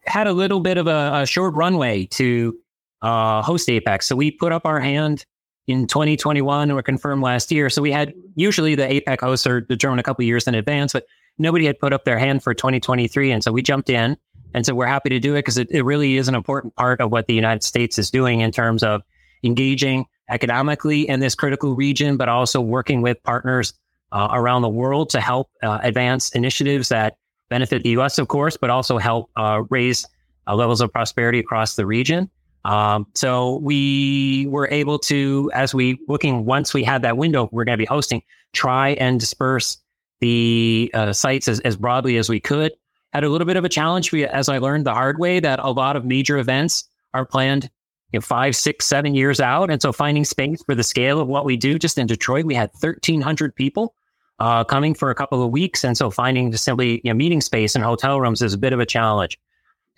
had 0.06 0.28
a 0.28 0.34
little 0.34 0.60
bit 0.60 0.78
of 0.78 0.88
a, 0.88 1.22
a 1.22 1.26
short 1.26 1.54
runway 1.54 2.06
to 2.08 2.58
uh, 3.02 3.42
host 3.42 3.70
APEC. 3.70 4.04
So 4.04 4.16
we 4.16 4.32
put 4.32 4.52
up 4.52 4.66
our 4.66 4.80
hand 4.80 5.26
in 5.68 5.86
2021 5.86 6.64
and 6.64 6.76
were 6.76 6.82
confirmed 6.82 7.22
last 7.22 7.52
year. 7.52 7.70
So 7.70 7.82
we 7.82 7.92
had 7.92 8.14
usually 8.36 8.76
the 8.76 8.88
APEC 8.88 9.20
hosts 9.20 9.46
are 9.46 9.62
determined 9.62 10.00
a 10.00 10.04
couple 10.04 10.26
years 10.26 10.48
in 10.48 10.56
advance, 10.56 10.94
but 10.94 11.06
nobody 11.38 11.66
had 11.66 11.80
put 11.80 11.94
up 11.94 12.06
their 12.06 12.18
hand 12.18 12.44
for 12.44 12.54
2023. 12.54 13.32
And 13.32 13.44
so 13.44 13.52
we 13.52 13.62
jumped 13.62 13.90
in. 13.90 14.18
And 14.56 14.66
so 14.66 14.74
we're 14.74 14.88
happy 14.88 15.10
to 15.10 15.20
do 15.20 15.36
it 15.36 15.40
because 15.40 15.60
it, 15.60 15.70
it 15.70 15.84
really 15.84 16.18
is 16.18 16.28
an 16.28 16.34
important 16.34 16.76
part 16.76 17.02
of 17.02 17.12
what 17.12 17.28
the 17.28 17.36
United 17.36 17.64
States 17.64 18.00
is 18.00 18.10
doing 18.10 18.42
in 18.42 18.52
terms 18.52 18.82
of 18.82 19.04
engaging 19.44 20.06
economically 20.30 21.08
in 21.08 21.20
this 21.20 21.36
critical 21.36 21.76
region, 21.76 22.18
but 22.18 22.30
also 22.30 22.62
working 22.62 23.02
with 23.02 23.22
partners 23.24 23.74
uh, 24.12 24.30
around 24.32 24.62
the 24.62 24.70
world 24.70 25.10
to 25.10 25.22
help 25.22 25.50
uh, 25.64 25.80
advance 25.84 26.30
initiatives 26.32 26.90
that 26.90 27.18
benefit 27.50 27.84
the 27.84 27.90
US, 27.90 28.18
of 28.18 28.28
course, 28.28 28.58
but 28.58 28.70
also 28.70 28.98
help 28.98 29.30
uh, 29.36 29.64
raise 29.70 30.06
uh, 30.48 30.56
levels 30.56 30.82
of 30.82 30.92
prosperity 30.92 31.40
across 31.40 31.76
the 31.76 31.86
region. 31.86 32.30
Um, 32.66 33.08
so 33.16 33.58
we 33.58 34.48
were 34.50 34.68
able 34.70 35.00
to, 35.00 35.50
as 35.54 35.74
we 35.74 36.00
looking 36.08 36.46
once 36.46 36.74
we 36.74 36.84
had 36.84 37.02
that 37.04 37.18
window, 37.18 37.50
we're 37.52 37.64
going 37.64 37.78
to 37.78 37.82
be 37.82 37.86
hosting, 37.86 38.22
try 38.54 38.90
and 38.92 39.20
disperse 39.20 39.78
the 40.20 40.92
uh, 40.94 41.14
sites 41.14 41.48
as, 41.48 41.60
as 41.62 41.78
broadly 41.78 42.18
as 42.18 42.30
we 42.30 42.40
could. 42.40 42.74
Had 43.14 43.24
a 43.24 43.30
little 43.30 43.48
bit 43.48 43.58
of 43.58 43.66
a 43.66 43.70
challenge, 43.70 44.12
we, 44.12 44.26
as 44.26 44.50
I 44.50 44.60
learned 44.60 44.86
the 44.86 44.94
hard 44.94 45.18
way, 45.18 45.40
that 45.40 45.60
a 45.60 45.72
lot 45.72 45.96
of 45.96 46.06
major 46.06 46.38
events 46.38 46.84
are 47.14 47.26
planned 47.26 47.72
you 48.12 48.18
know, 48.18 48.22
five, 48.22 48.56
six, 48.56 48.86
seven 48.86 49.16
years 49.16 49.40
out. 49.40 49.70
And 49.70 49.82
so 49.82 49.92
finding 49.92 50.26
space 50.26 50.64
for 50.64 50.76
the 50.76 50.84
scale 50.84 51.20
of 51.20 51.28
what 51.28 51.46
we 51.46 51.58
do, 51.58 51.78
just 51.78 51.98
in 51.98 52.08
Detroit, 52.08 52.46
we 52.46 52.56
had 52.56 52.72
1,300 52.80 53.56
people 53.56 53.94
uh, 54.40 54.64
coming 54.64 54.94
for 54.94 55.10
a 55.10 55.16
couple 55.16 55.44
of 55.44 55.52
weeks. 55.52 55.84
And 55.84 55.98
so 55.98 56.10
finding 56.10 56.52
just 56.52 56.64
simply 56.64 57.02
you 57.04 57.12
know, 57.12 57.14
meeting 57.14 57.42
space 57.42 57.76
and 57.76 57.84
hotel 57.84 58.20
rooms 58.20 58.42
is 58.42 58.54
a 58.54 58.58
bit 58.58 58.74
of 58.74 58.80
a 58.80 58.86
challenge. 58.86 59.38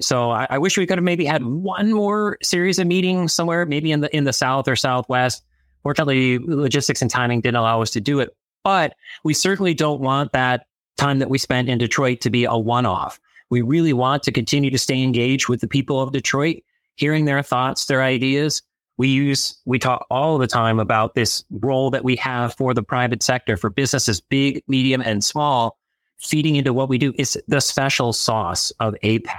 So 0.02 0.32
I, 0.32 0.48
I, 0.50 0.58
wish 0.58 0.78
we 0.78 0.88
could 0.88 0.98
have 0.98 1.04
maybe 1.04 1.26
had 1.26 1.46
one 1.46 1.94
more 1.94 2.38
series 2.42 2.80
of 2.80 2.88
meetings 2.88 3.34
somewhere, 3.34 3.68
maybe 3.68 3.92
in 3.92 4.02
the 4.02 4.16
in 4.16 4.24
the 4.24 4.34
south 4.34 4.68
or 4.68 4.76
southwest. 4.76 5.44
Fortunately, 5.84 6.40
logistics 6.40 7.04
and 7.04 7.12
timing 7.12 7.42
didn't 7.42 7.58
allow 7.58 7.82
us 7.82 7.92
to 7.92 8.02
do 8.02 8.20
it. 8.20 8.36
But 8.64 8.96
we 9.24 9.34
certainly 9.34 9.74
don't 9.74 10.02
want 10.02 10.32
that 10.32 10.66
time 10.98 11.20
that 11.20 11.30
we 11.30 11.38
spent 11.38 11.70
in 11.70 11.78
Detroit 11.78 12.22
to 12.22 12.30
be 12.30 12.46
a 12.46 12.58
one 12.58 12.86
off. 12.86 13.20
We 13.50 13.62
really 13.62 13.94
want 13.94 14.24
to 14.24 14.32
continue 14.32 14.72
to 14.72 14.78
stay 14.78 15.02
engaged 15.02 15.50
with 15.50 15.62
the 15.62 15.68
people 15.68 16.00
of 16.00 16.12
Detroit, 16.12 16.58
hearing 17.02 17.26
their 17.26 17.42
thoughts, 17.42 17.86
their 17.86 18.04
ideas. 18.04 18.62
We 18.98 19.08
use, 19.08 19.58
we 19.66 19.80
talk 19.80 20.06
all 20.12 20.38
the 20.38 20.46
time 20.46 20.80
about 20.80 21.16
this 21.16 21.44
role 21.50 21.90
that 21.90 22.04
we 22.04 22.16
have 22.18 22.54
for 22.54 22.76
the 22.76 22.84
private 22.84 23.24
sector, 23.24 23.58
for 23.58 23.72
businesses, 23.72 24.22
big, 24.22 24.62
medium, 24.68 25.02
and 25.02 25.24
small, 25.24 25.80
feeding 26.20 26.58
into 26.58 26.74
what 26.74 26.90
we 26.90 27.00
do. 27.00 27.12
is 27.18 27.42
the 27.48 27.60
special 27.60 28.14
sauce 28.14 28.72
of 28.80 28.94
APEC. 29.04 29.34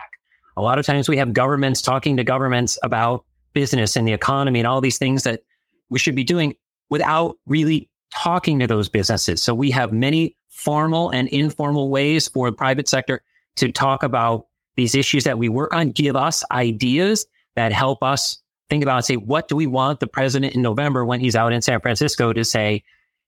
A 0.56 0.60
lot 0.60 0.80
of 0.80 0.84
times 0.84 1.08
we 1.08 1.16
have 1.16 1.32
governments 1.32 1.80
talking 1.80 2.16
to 2.16 2.24
governments 2.24 2.80
about 2.82 3.24
business 3.52 3.94
and 3.94 4.08
the 4.08 4.12
economy 4.12 4.58
and 4.58 4.66
all 4.66 4.80
these 4.80 4.98
things 4.98 5.22
that 5.22 5.44
we 5.88 6.00
should 6.00 6.16
be 6.16 6.24
doing 6.24 6.54
without 6.90 7.36
really 7.46 7.88
talking 8.12 8.58
to 8.58 8.66
those 8.66 8.88
businesses. 8.88 9.40
So 9.40 9.54
we 9.54 9.70
have 9.70 9.92
many 9.92 10.36
formal 10.48 11.10
and 11.10 11.28
informal 11.28 11.90
ways 11.90 12.26
for 12.26 12.50
the 12.50 12.56
private 12.56 12.88
sector 12.88 13.22
to 13.56 13.70
talk 13.70 14.02
about 14.02 14.46
these 14.74 14.96
issues 14.96 15.22
that 15.24 15.38
we 15.38 15.48
work 15.48 15.72
on, 15.72 15.92
give 15.92 16.16
us 16.16 16.42
ideas 16.50 17.24
that 17.56 17.72
help 17.72 18.02
us 18.02 18.38
think 18.68 18.82
about 18.82 19.04
say, 19.04 19.16
what 19.16 19.48
do 19.48 19.56
we 19.56 19.66
want 19.66 20.00
the 20.00 20.06
president 20.06 20.54
in 20.54 20.62
November 20.62 21.04
when 21.04 21.20
he's 21.20 21.36
out 21.36 21.52
in 21.52 21.60
San 21.60 21.80
Francisco 21.80 22.32
to 22.32 22.44
say, 22.44 22.82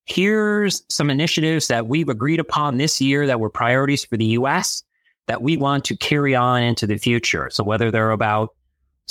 here's 0.07 0.83
some 0.89 1.11
initiatives 1.11 1.69
that 1.69 1.87
we've 1.87 2.09
agreed 2.09 2.41
upon 2.41 2.77
this 2.79 3.01
year 3.01 3.27
that 3.27 3.41
were 3.41 3.51
priorities 3.51 4.05
for 4.05 4.17
the 4.17 4.25
US 4.27 4.83
that 5.27 5.43
we 5.43 5.57
want 5.57 5.85
to 5.87 5.97
carry 5.97 6.35
on 6.35 6.63
into 6.63 6.87
the 6.87 6.99
future. 6.99 7.49
So 7.51 7.65
whether 7.65 7.91
they're 7.91 8.11
about 8.11 8.51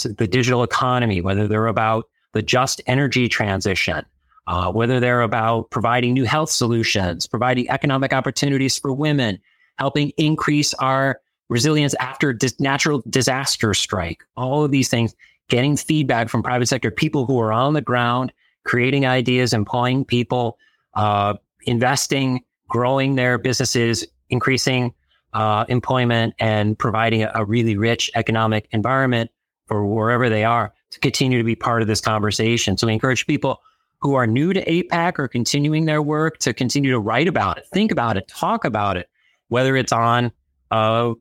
the 0.03 0.27
digital 0.27 0.63
economy, 0.63 1.21
whether 1.21 1.47
they're 1.47 1.67
about 1.67 2.05
the 2.33 2.41
just 2.41 2.81
energy 2.87 3.27
transition, 3.27 4.05
uh, 4.47 4.71
whether 4.71 4.99
they're 4.99 5.21
about 5.21 5.69
providing 5.69 6.13
new 6.13 6.25
health 6.25 6.49
solutions, 6.49 7.27
providing 7.27 7.69
economic 7.69 8.13
opportunities 8.13 8.77
for 8.77 8.93
women, 8.93 9.39
helping 9.77 10.09
increase 10.17 10.73
our 10.75 11.19
resilience 11.49 11.93
after 11.95 12.33
dis- 12.33 12.59
natural 12.59 13.03
disaster 13.09 13.73
strike, 13.73 14.23
all 14.35 14.63
of 14.63 14.71
these 14.71 14.89
things, 14.89 15.15
getting 15.49 15.75
feedback 15.75 16.29
from 16.29 16.41
private 16.43 16.67
sector 16.67 16.89
people 16.89 17.25
who 17.25 17.39
are 17.39 17.51
on 17.51 17.73
the 17.73 17.81
ground, 17.81 18.31
creating 18.63 19.05
ideas, 19.05 19.53
employing 19.53 20.05
people, 20.05 20.57
uh, 20.93 21.33
investing, 21.65 22.43
growing 22.67 23.15
their 23.15 23.37
businesses, 23.37 24.05
increasing 24.29 24.93
uh, 25.33 25.65
employment, 25.67 26.33
and 26.39 26.77
providing 26.77 27.23
a, 27.23 27.31
a 27.35 27.45
really 27.45 27.75
rich 27.75 28.09
economic 28.15 28.67
environment 28.71 29.31
for 29.67 29.85
wherever 29.85 30.29
they 30.29 30.43
are 30.43 30.73
to 30.91 30.99
continue 30.99 31.37
to 31.37 31.43
be 31.43 31.55
part 31.55 31.81
of 31.81 31.87
this 31.87 32.01
conversation. 32.01 32.77
So 32.77 32.87
we 32.87 32.93
encourage 32.93 33.25
people 33.25 33.61
who 33.99 34.15
are 34.15 34.27
new 34.27 34.53
to 34.53 34.63
APEC 34.65 35.17
or 35.17 35.27
continuing 35.27 35.85
their 35.85 36.01
work 36.01 36.37
to 36.39 36.53
continue 36.53 36.91
to 36.91 36.99
write 36.99 37.27
about 37.27 37.57
it, 37.57 37.65
think 37.73 37.91
about 37.91 38.17
it, 38.17 38.27
talk 38.27 38.65
about 38.65 38.97
it, 38.97 39.09
whether 39.47 39.75
it's 39.75 39.93
on, 39.93 40.31
uh, 40.71 41.13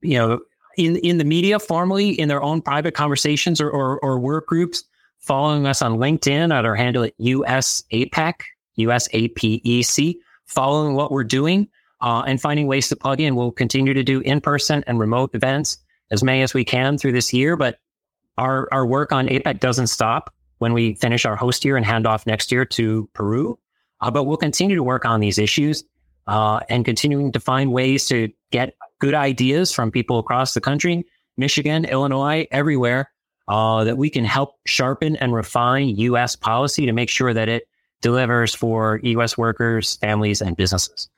you 0.00 0.18
know, 0.18 0.40
in 0.76 0.96
in 0.96 1.18
the 1.18 1.24
media 1.24 1.58
formally 1.58 2.10
in 2.10 2.28
their 2.28 2.42
own 2.42 2.62
private 2.62 2.94
conversations 2.94 3.60
or, 3.60 3.70
or, 3.70 3.98
or 4.00 4.18
work 4.18 4.46
groups, 4.46 4.84
following 5.18 5.66
us 5.66 5.82
on 5.82 5.98
LinkedIn 5.98 6.54
at 6.54 6.64
our 6.64 6.74
handle 6.74 7.04
at 7.04 7.14
US 7.18 7.82
APEC, 7.92 8.34
US 8.76 9.08
APEC, 9.08 10.16
following 10.46 10.94
what 10.94 11.10
we're 11.10 11.24
doing 11.24 11.68
uh, 12.00 12.22
and 12.26 12.40
finding 12.40 12.66
ways 12.66 12.88
to 12.88 12.96
plug 12.96 13.20
in. 13.20 13.36
We'll 13.36 13.50
continue 13.50 13.94
to 13.94 14.02
do 14.02 14.20
in 14.20 14.40
person 14.40 14.84
and 14.86 14.98
remote 14.98 15.34
events 15.34 15.78
as 16.10 16.22
many 16.22 16.42
as 16.42 16.54
we 16.54 16.64
can 16.64 16.96
through 16.96 17.12
this 17.12 17.32
year, 17.32 17.56
but 17.56 17.78
our 18.36 18.68
our 18.72 18.86
work 18.86 19.12
on 19.12 19.26
APEC 19.26 19.60
doesn't 19.60 19.88
stop 19.88 20.32
when 20.58 20.72
we 20.72 20.94
finish 20.94 21.24
our 21.24 21.36
host 21.36 21.64
year 21.64 21.76
and 21.76 21.84
hand 21.84 22.06
off 22.06 22.26
next 22.26 22.50
year 22.52 22.64
to 22.64 23.08
Peru. 23.12 23.58
Uh, 24.00 24.10
but 24.10 24.24
we'll 24.24 24.36
continue 24.36 24.76
to 24.76 24.82
work 24.82 25.04
on 25.04 25.20
these 25.20 25.38
issues 25.38 25.84
uh, 26.28 26.60
and 26.68 26.84
continuing 26.84 27.32
to 27.32 27.40
find 27.40 27.72
ways 27.72 28.06
to 28.06 28.30
get 28.52 28.74
good 28.98 29.14
ideas 29.14 29.72
from 29.72 29.90
people 29.90 30.18
across 30.18 30.54
the 30.54 30.60
country, 30.60 31.04
Michigan, 31.36 31.84
Illinois, 31.84 32.46
everywhere, 32.50 33.10
uh, 33.48 33.84
that 33.84 33.96
we 33.96 34.10
can 34.10 34.24
help 34.24 34.56
sharpen 34.66 35.16
and 35.16 35.32
refine 35.34 35.88
U.S. 35.96 36.36
policy 36.36 36.86
to 36.86 36.92
make 36.92 37.08
sure 37.08 37.32
that 37.32 37.48
it 37.48 37.64
delivers 38.02 38.54
for 38.54 39.00
U.S. 39.02 39.38
workers, 39.38 39.96
families, 39.96 40.40
and 40.40 40.56
businesses. 40.56 41.08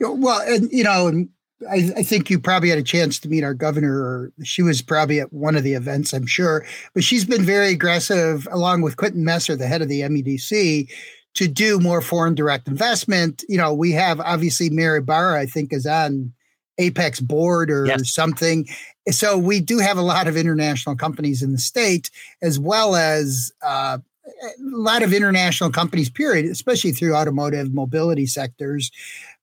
Well, 0.00 0.40
and 0.46 0.70
you 0.72 0.84
know, 0.84 1.26
I, 1.68 1.92
I, 1.96 2.02
think 2.02 2.30
you 2.30 2.38
probably 2.38 2.70
had 2.70 2.78
a 2.78 2.82
chance 2.82 3.18
to 3.20 3.28
meet 3.28 3.44
our 3.44 3.52
governor, 3.52 3.94
or 3.94 4.32
she 4.42 4.62
was 4.62 4.80
probably 4.80 5.20
at 5.20 5.32
one 5.32 5.56
of 5.56 5.62
the 5.62 5.74
events, 5.74 6.14
I'm 6.14 6.26
sure. 6.26 6.64
But 6.94 7.04
she's 7.04 7.24
been 7.24 7.42
very 7.42 7.72
aggressive, 7.72 8.48
along 8.50 8.82
with 8.82 8.96
Quentin 8.96 9.24
Messer, 9.24 9.56
the 9.56 9.66
head 9.66 9.82
of 9.82 9.88
the 9.88 10.00
MEDC, 10.00 10.90
to 11.34 11.48
do 11.48 11.78
more 11.78 12.00
foreign 12.00 12.34
direct 12.34 12.66
investment. 12.66 13.44
You 13.48 13.58
know, 13.58 13.74
we 13.74 13.92
have 13.92 14.20
obviously 14.20 14.70
Mary 14.70 15.02
Barra, 15.02 15.38
I 15.38 15.46
think, 15.46 15.72
is 15.72 15.86
on 15.86 16.32
APEC 16.80 17.22
board 17.26 17.70
or 17.70 17.86
yes. 17.86 18.12
something. 18.12 18.66
So 19.10 19.36
we 19.36 19.60
do 19.60 19.78
have 19.78 19.98
a 19.98 20.02
lot 20.02 20.26
of 20.28 20.36
international 20.36 20.96
companies 20.96 21.42
in 21.42 21.52
the 21.52 21.58
state, 21.58 22.10
as 22.42 22.58
well 22.58 22.96
as 22.96 23.52
uh, 23.62 23.98
a 24.26 24.48
lot 24.60 25.02
of 25.02 25.12
international 25.12 25.70
companies, 25.70 26.10
period, 26.10 26.46
especially 26.46 26.92
through 26.92 27.14
automotive 27.14 27.74
mobility 27.74 28.26
sectors. 28.26 28.90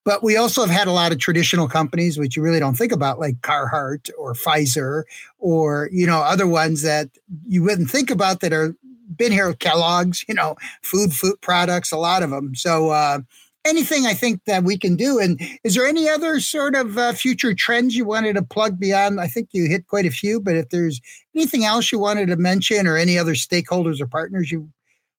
But 0.05 0.23
we 0.23 0.37
also 0.37 0.61
have 0.61 0.69
had 0.69 0.87
a 0.87 0.93
lot 0.93 1.11
of 1.11 1.19
traditional 1.19 1.67
companies, 1.67 2.17
which 2.17 2.37
you 2.37 2.41
really 2.41 2.59
don't 2.59 2.77
think 2.77 2.93
about, 2.93 3.19
like 3.19 3.41
Carhartt 3.41 4.09
or 4.17 4.33
Pfizer, 4.33 5.03
or 5.37 5.89
you 5.91 6.07
know 6.07 6.19
other 6.19 6.47
ones 6.47 6.81
that 6.83 7.09
you 7.45 7.61
wouldn't 7.61 7.89
think 7.89 8.09
about 8.09 8.39
that 8.39 8.53
are 8.53 8.73
been 9.15 9.31
here. 9.31 9.53
Kellogg's, 9.53 10.23
you 10.27 10.33
know, 10.33 10.55
food 10.81 11.13
food 11.13 11.41
products, 11.41 11.91
a 11.91 11.97
lot 11.97 12.23
of 12.23 12.29
them. 12.29 12.55
So 12.55 12.89
uh, 12.89 13.19
anything 13.67 14.05
I 14.05 14.13
think 14.13 14.43
that 14.45 14.63
we 14.63 14.77
can 14.77 14.95
do. 14.95 15.19
And 15.19 15.39
is 15.63 15.75
there 15.75 15.85
any 15.85 16.09
other 16.09 16.39
sort 16.39 16.75
of 16.75 16.97
uh, 16.97 17.13
future 17.13 17.53
trends 17.53 17.95
you 17.95 18.05
wanted 18.05 18.33
to 18.33 18.41
plug 18.41 18.79
beyond? 18.79 19.19
I 19.19 19.27
think 19.27 19.49
you 19.51 19.67
hit 19.67 19.87
quite 19.87 20.05
a 20.05 20.11
few, 20.11 20.39
but 20.39 20.55
if 20.55 20.69
there's 20.69 21.01
anything 21.35 21.65
else 21.65 21.91
you 21.91 21.99
wanted 21.99 22.27
to 22.27 22.37
mention 22.37 22.87
or 22.87 22.97
any 22.97 23.17
other 23.17 23.33
stakeholders 23.33 24.01
or 24.01 24.07
partners 24.07 24.51
you 24.51 24.69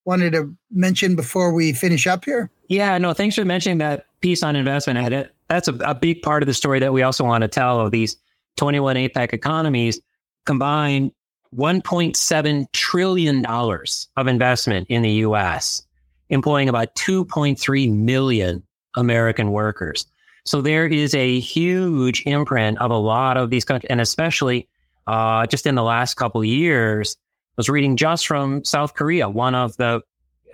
wanted 0.04 0.32
to 0.32 0.54
mention 0.70 1.14
before 1.14 1.52
we 1.52 1.72
finish 1.72 2.06
up 2.06 2.24
here? 2.24 2.50
Yeah, 2.68 2.96
no, 2.98 3.12
thanks 3.12 3.36
for 3.36 3.44
mentioning 3.44 3.78
that 3.78 4.06
piece 4.20 4.42
on 4.42 4.56
investment 4.56 4.98
edit. 4.98 5.34
That's 5.48 5.68
a, 5.68 5.74
a 5.74 5.94
big 5.94 6.22
part 6.22 6.42
of 6.42 6.46
the 6.46 6.54
story 6.54 6.80
that 6.80 6.92
we 6.92 7.02
also 7.02 7.24
want 7.24 7.42
to 7.42 7.48
tell 7.48 7.80
of 7.80 7.90
these 7.90 8.16
21 8.56 8.96
APEC 8.96 9.32
economies 9.32 10.00
combine 10.46 11.12
$1.7 11.54 12.72
trillion 12.72 13.46
of 13.46 14.26
investment 14.26 14.86
in 14.88 15.02
the 15.02 15.10
US, 15.10 15.82
employing 16.30 16.68
about 16.68 16.94
2.3 16.94 17.92
million 17.94 18.62
American 18.96 19.52
workers. 19.52 20.06
So 20.44 20.62
there 20.62 20.86
is 20.86 21.14
a 21.14 21.40
huge 21.40 22.22
imprint 22.26 22.78
of 22.78 22.90
a 22.90 22.96
lot 22.96 23.36
of 23.36 23.50
these 23.50 23.64
countries, 23.64 23.88
and 23.90 24.00
especially 24.00 24.68
uh, 25.06 25.46
just 25.46 25.66
in 25.66 25.74
the 25.74 25.82
last 25.82 26.14
couple 26.14 26.42
years, 26.44 27.16
I 27.18 27.54
was 27.58 27.68
reading 27.68 27.96
just 27.96 28.26
from 28.26 28.64
South 28.64 28.94
Korea, 28.94 29.28
one 29.28 29.54
of 29.54 29.76
the 29.76 30.02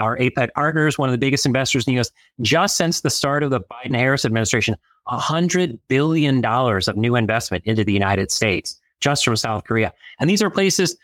our 0.00 0.18
APEC 0.18 0.52
partners, 0.54 0.98
one 0.98 1.08
of 1.08 1.12
the 1.12 1.18
biggest 1.18 1.46
investors 1.46 1.86
in 1.86 1.94
the 1.94 2.00
US, 2.00 2.10
just 2.40 2.76
since 2.76 3.02
the 3.02 3.10
start 3.10 3.42
of 3.42 3.50
the 3.50 3.60
Biden 3.60 3.94
Harris 3.94 4.24
administration, 4.24 4.74
$100 5.08 5.78
billion 5.88 6.44
of 6.44 6.96
new 6.96 7.14
investment 7.14 7.64
into 7.64 7.84
the 7.84 7.92
United 7.92 8.30
States 8.30 8.80
just 9.00 9.24
from 9.24 9.36
South 9.36 9.64
Korea. 9.64 9.92
And 10.18 10.28
these 10.28 10.42
are 10.42 10.50
places 10.50 10.96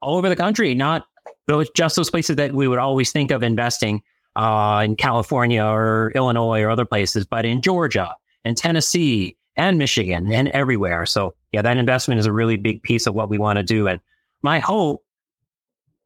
all 0.00 0.16
over 0.16 0.28
the 0.28 0.36
country, 0.36 0.74
not 0.74 1.06
those, 1.46 1.68
just 1.70 1.96
those 1.96 2.10
places 2.10 2.36
that 2.36 2.52
we 2.52 2.68
would 2.68 2.78
always 2.78 3.12
think 3.12 3.30
of 3.30 3.42
investing 3.42 4.02
uh, 4.36 4.82
in 4.84 4.96
California 4.96 5.64
or 5.64 6.12
Illinois 6.14 6.62
or 6.62 6.70
other 6.70 6.84
places, 6.84 7.26
but 7.26 7.44
in 7.44 7.60
Georgia 7.60 8.14
and 8.44 8.56
Tennessee 8.56 9.36
and 9.56 9.78
Michigan 9.78 10.32
and 10.32 10.48
everywhere. 10.48 11.06
So, 11.06 11.34
yeah, 11.52 11.62
that 11.62 11.76
investment 11.76 12.20
is 12.20 12.26
a 12.26 12.32
really 12.32 12.56
big 12.56 12.82
piece 12.82 13.06
of 13.06 13.14
what 13.14 13.28
we 13.28 13.38
want 13.38 13.56
to 13.56 13.62
do. 13.62 13.88
And 13.88 14.00
my 14.42 14.60
hope 14.60 15.04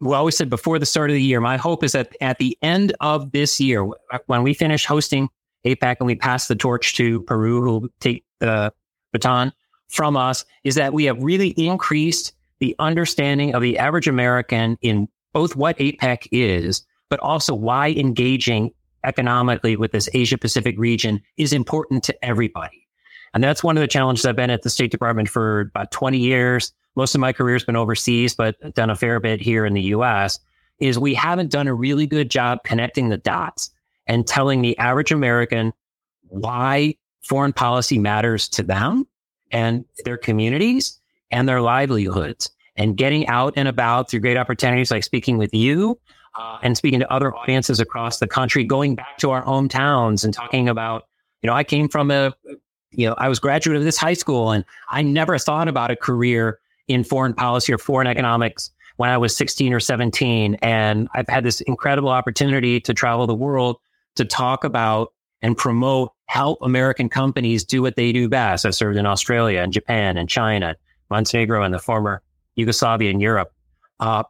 we 0.01 0.15
always 0.15 0.37
said 0.37 0.51
before 0.51 0.79
the 0.79 0.87
start 0.87 1.11
of 1.11 1.15
the 1.15 1.23
year, 1.23 1.41
my 1.41 1.57
hope 1.57 1.85
is 1.85 1.93
that 1.93 2.17
at 2.21 2.39
the 2.39 2.59
end 2.61 2.93
of 3.01 3.31
this 3.31 3.61
year, 3.61 3.87
when 4.27 4.43
we 4.43 4.53
finish 4.53 4.85
hosting 4.85 5.29
APEC 5.65 5.97
and 6.01 6.07
we 6.07 6.17
pass 6.17 6.49
the 6.49 6.57
torch 6.57 6.97
to 6.97 7.21
Peru, 7.23 7.63
who 7.63 7.71
will 7.71 7.89
take 8.01 8.25
the 8.41 8.73
baton 9.13 9.53
from 9.89 10.17
us, 10.17 10.45
is 10.65 10.75
that 10.75 10.93
we 10.93 11.05
have 11.05 11.23
really 11.23 11.51
increased 11.51 12.33
the 12.63 12.77
understanding 12.79 13.57
of 13.57 13.61
the 13.61 13.77
average 13.77 14.07
American 14.07 14.79
in 14.83 15.09
both 15.33 15.57
what 15.57 15.77
APEC 15.79 16.29
is, 16.31 16.87
but 17.11 17.19
also 17.19 17.53
why 17.53 17.89
engaging 17.91 18.71
economically 19.05 19.77
with 19.77 19.91
this 19.91 20.09
Asia 20.15 20.39
Pacific 20.39 20.79
region 20.79 21.21
is 21.37 21.53
important 21.53 22.05
to 22.05 22.25
everybody. 22.25 22.87
And 23.35 23.43
that's 23.43 23.65
one 23.65 23.77
of 23.77 23.81
the 23.81 23.89
challenges 23.89 24.25
I've 24.25 24.37
been 24.37 24.49
at 24.49 24.63
the 24.63 24.71
State 24.71 24.93
Department 24.93 25.29
for 25.29 25.63
about 25.63 25.91
20 25.91 26.19
years 26.19 26.73
most 26.95 27.17
of 27.17 27.21
my 27.21 27.33
career 27.33 27.55
has 27.55 27.65
been 27.65 27.75
overseas, 27.75 28.35
but 28.35 28.57
done 28.75 28.91
a 28.91 28.95
fair 28.95 29.19
bit 29.19 29.41
here 29.41 29.65
in 29.67 29.75
the 29.75 29.83
US, 29.83 30.39
is 30.79 30.99
we 30.99 31.15
haven't 31.15 31.51
done 31.51 31.67
a 31.67 31.75
really 31.75 32.07
good 32.07 32.31
job 32.31 32.61
connecting 32.65 33.09
the 33.09 33.17
dots 33.17 33.71
and 34.07 34.25
telling 34.25 34.63
the 34.63 34.77
average 34.79 35.11
American 35.11 35.73
why 36.29 36.95
foreign 37.23 37.53
policy 37.53 37.99
matters 37.99 38.49
to 38.51 38.63
them 38.63 39.07
and 39.51 39.85
their 40.05 40.17
communities 40.17 41.01
and 41.33 41.49
their 41.49 41.61
livelihoods 41.61 42.51
and 42.77 42.97
getting 42.97 43.27
out 43.27 43.55
and 43.57 43.69
about 43.69 44.11
through 44.11 44.21
great 44.21 44.37
opportunities 44.37 44.91
like 44.91 45.05
speaking 45.05 45.39
with 45.39 45.53
you 45.53 45.99
uh, 46.39 46.59
and 46.63 46.77
speaking 46.77 47.01
to 47.01 47.13
other 47.13 47.35
audiences 47.35 47.81
across 47.81 48.19
the 48.19 48.27
country, 48.27 48.65
going 48.65 48.95
back 48.95 49.19
to 49.19 49.31
our 49.31 49.45
hometowns 49.45 50.25
and 50.25 50.33
talking 50.33 50.69
about, 50.69 51.07
you 51.43 51.47
know, 51.47 51.55
I 51.55 51.65
came 51.65 51.89
from 51.89 52.11
a, 52.11 52.35
you 52.91 53.07
know, 53.07 53.15
I 53.19 53.29
was 53.29 53.39
graduate 53.39 53.77
of 53.77 53.85
this 53.85 53.99
high 53.99 54.15
school 54.15 54.51
and 54.51 54.65
I 54.91 55.03
never 55.03 55.39
thought 55.39 55.69
about 55.69 55.91
a 55.91 55.97
career 55.97 56.59
in 56.89 57.05
foreign 57.05 57.35
policy 57.35 57.73
or 57.73 57.79
foreign 57.79 58.07
economics 58.07 58.71
when 58.97 59.11
I 59.11 59.19
was 59.19 59.37
16 59.37 59.73
or 59.73 59.81
17. 59.81 60.57
And 60.63 61.09
I've 61.15 61.29
had 61.29 61.45
this 61.45 61.61
incredible 61.63 62.11
opportunity 62.11 62.81
to 62.81 62.95
travel 62.95 63.27
the 63.27 63.35
world 63.35 63.77
to 64.17 64.25
talk 64.25 64.65
about 64.65 65.13
and 65.43 65.57
promote 65.57 66.13
help 66.27 66.59
American 66.63 67.09
companies 67.09 67.65
do 67.65 67.83
what 67.83 67.97
they 67.97 68.13
do 68.13 68.29
best. 68.29 68.65
I've 68.65 68.75
served 68.75 68.97
in 68.97 69.07
Australia 69.07 69.61
and 69.61 69.73
Japan 69.73 70.17
and 70.17 70.29
China, 70.29 70.77
Montenegro 71.13 71.63
and 71.63 71.73
the 71.73 71.79
former 71.79 72.23
Yugoslavia 72.57 73.11
and 73.11 73.23
Europe. 73.23 73.53
Uh, 74.01 74.25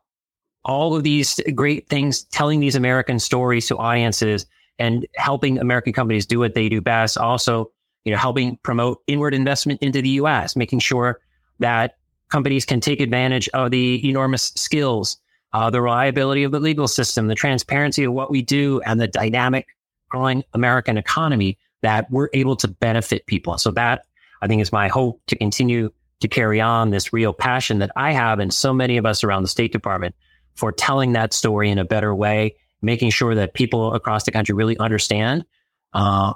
all 0.65 0.95
of 0.95 1.03
these 1.03 1.41
great 1.55 1.89
things, 1.89 2.23
telling 2.25 2.61
these 2.61 2.77
American 2.77 3.19
stories 3.19 3.67
to 3.69 3.77
audiences 3.79 4.47
and 4.79 5.07
helping 5.17 5.59
American 5.59 5.93
companies 5.93 6.27
do 6.27 6.39
what 6.39 6.55
they 6.55 6.69
do 6.69 6.81
best. 6.81 7.19
Also, 7.19 7.71
you 8.05 8.13
know, 8.13 8.19
helping 8.19 8.57
promote 8.63 8.99
inward 9.07 9.35
investment 9.35 9.81
into 9.83 10.03
the 10.03 10.09
U.S., 10.11 10.55
making 10.55 10.81
sure 10.81 11.21
that 11.59 11.97
companies 12.29 12.65
can 12.65 12.81
take 12.81 13.01
advantage 13.01 13.49
of 13.51 13.71
the 13.71 14.09
enormous 14.09 14.53
skills 14.57 15.19
uh, 15.53 15.71
the 15.71 15.83
reliability 15.83 16.45
of 16.45 16.53
the 16.53 16.61
legal 16.61 16.89
system, 16.89 17.27
the 17.29 17.35
transparency 17.35 18.05
of 18.05 18.13
what 18.13 18.31
we 18.31 18.43
do, 18.43 18.81
and 18.87 19.01
the 19.01 19.07
dynamic, 19.07 19.67
growing 20.09 20.43
American 20.55 20.97
economy 20.97 21.59
that 21.83 22.11
we're 22.11 22.29
able 22.33 22.57
to 22.57 22.69
benefit 22.69 23.27
people. 23.27 23.59
So 23.59 23.71
that 23.73 24.07
I 24.41 24.47
think 24.47 24.63
is 24.63 24.73
my 24.73 24.89
hope 24.89 25.21
to 25.27 25.37
continue 25.37 25.91
to 26.23 26.29
carry 26.29 26.61
on 26.61 26.91
this 26.91 27.13
real 27.13 27.33
passion 27.33 27.79
that 27.81 27.91
I 27.97 28.13
have 28.13 28.39
and 28.39 28.53
so 28.53 28.73
many 28.73 28.97
of 28.97 29.07
us 29.07 29.23
around 29.23 29.43
the 29.43 29.49
State 29.49 29.73
Department 29.73 30.15
for 30.55 30.73
telling 30.73 31.13
that 31.13 31.33
story 31.33 31.71
in 31.71 31.79
a 31.79 31.85
better 31.85 32.15
way, 32.15 32.57
making 32.81 33.11
sure 33.11 33.35
that 33.35 33.55
people 33.55 33.95
across 33.95 34.25
the 34.25 34.31
country 34.31 34.55
really 34.55 34.79
understand 34.79 35.45
uh, 35.93 36.33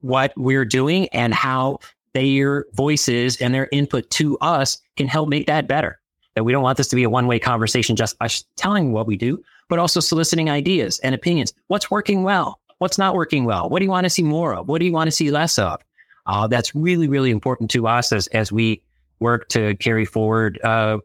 what 0.00 0.32
we're 0.36 0.64
doing 0.64 1.08
and 1.08 1.34
how 1.34 1.78
their 2.12 2.66
voices 2.72 3.36
and 3.40 3.52
their 3.54 3.68
input 3.72 4.08
to 4.10 4.38
us 4.38 4.78
can 4.96 5.06
help 5.06 5.28
make 5.28 5.46
that 5.46 5.68
better. 5.68 5.98
That 6.34 6.44
we 6.44 6.52
don't 6.52 6.62
want 6.62 6.76
this 6.76 6.88
to 6.88 6.96
be 6.96 7.04
a 7.04 7.10
one 7.10 7.26
way 7.26 7.38
conversation, 7.38 7.96
just 7.96 8.16
us 8.20 8.44
telling 8.56 8.92
what 8.92 9.06
we 9.06 9.16
do, 9.16 9.42
but 9.68 9.78
also 9.78 10.00
soliciting 10.00 10.50
ideas 10.50 10.98
and 11.00 11.14
opinions. 11.14 11.52
What's 11.68 11.90
working 11.90 12.22
well? 12.22 12.60
What's 12.78 12.98
not 12.98 13.14
working 13.14 13.44
well? 13.44 13.68
What 13.68 13.78
do 13.78 13.84
you 13.84 13.90
want 13.90 14.04
to 14.04 14.10
see 14.10 14.22
more 14.22 14.54
of? 14.54 14.68
What 14.68 14.80
do 14.80 14.84
you 14.86 14.92
want 14.92 15.08
to 15.08 15.12
see 15.12 15.30
less 15.30 15.58
of? 15.58 15.80
Uh, 16.26 16.46
that's 16.46 16.74
really, 16.74 17.08
really 17.08 17.30
important 17.30 17.70
to 17.70 17.86
us 17.86 18.12
as, 18.12 18.26
as 18.28 18.50
we 18.50 18.82
work 19.20 19.48
to 19.48 19.74
carry 19.76 20.04
forward 20.04 20.60
uh, 20.62 20.98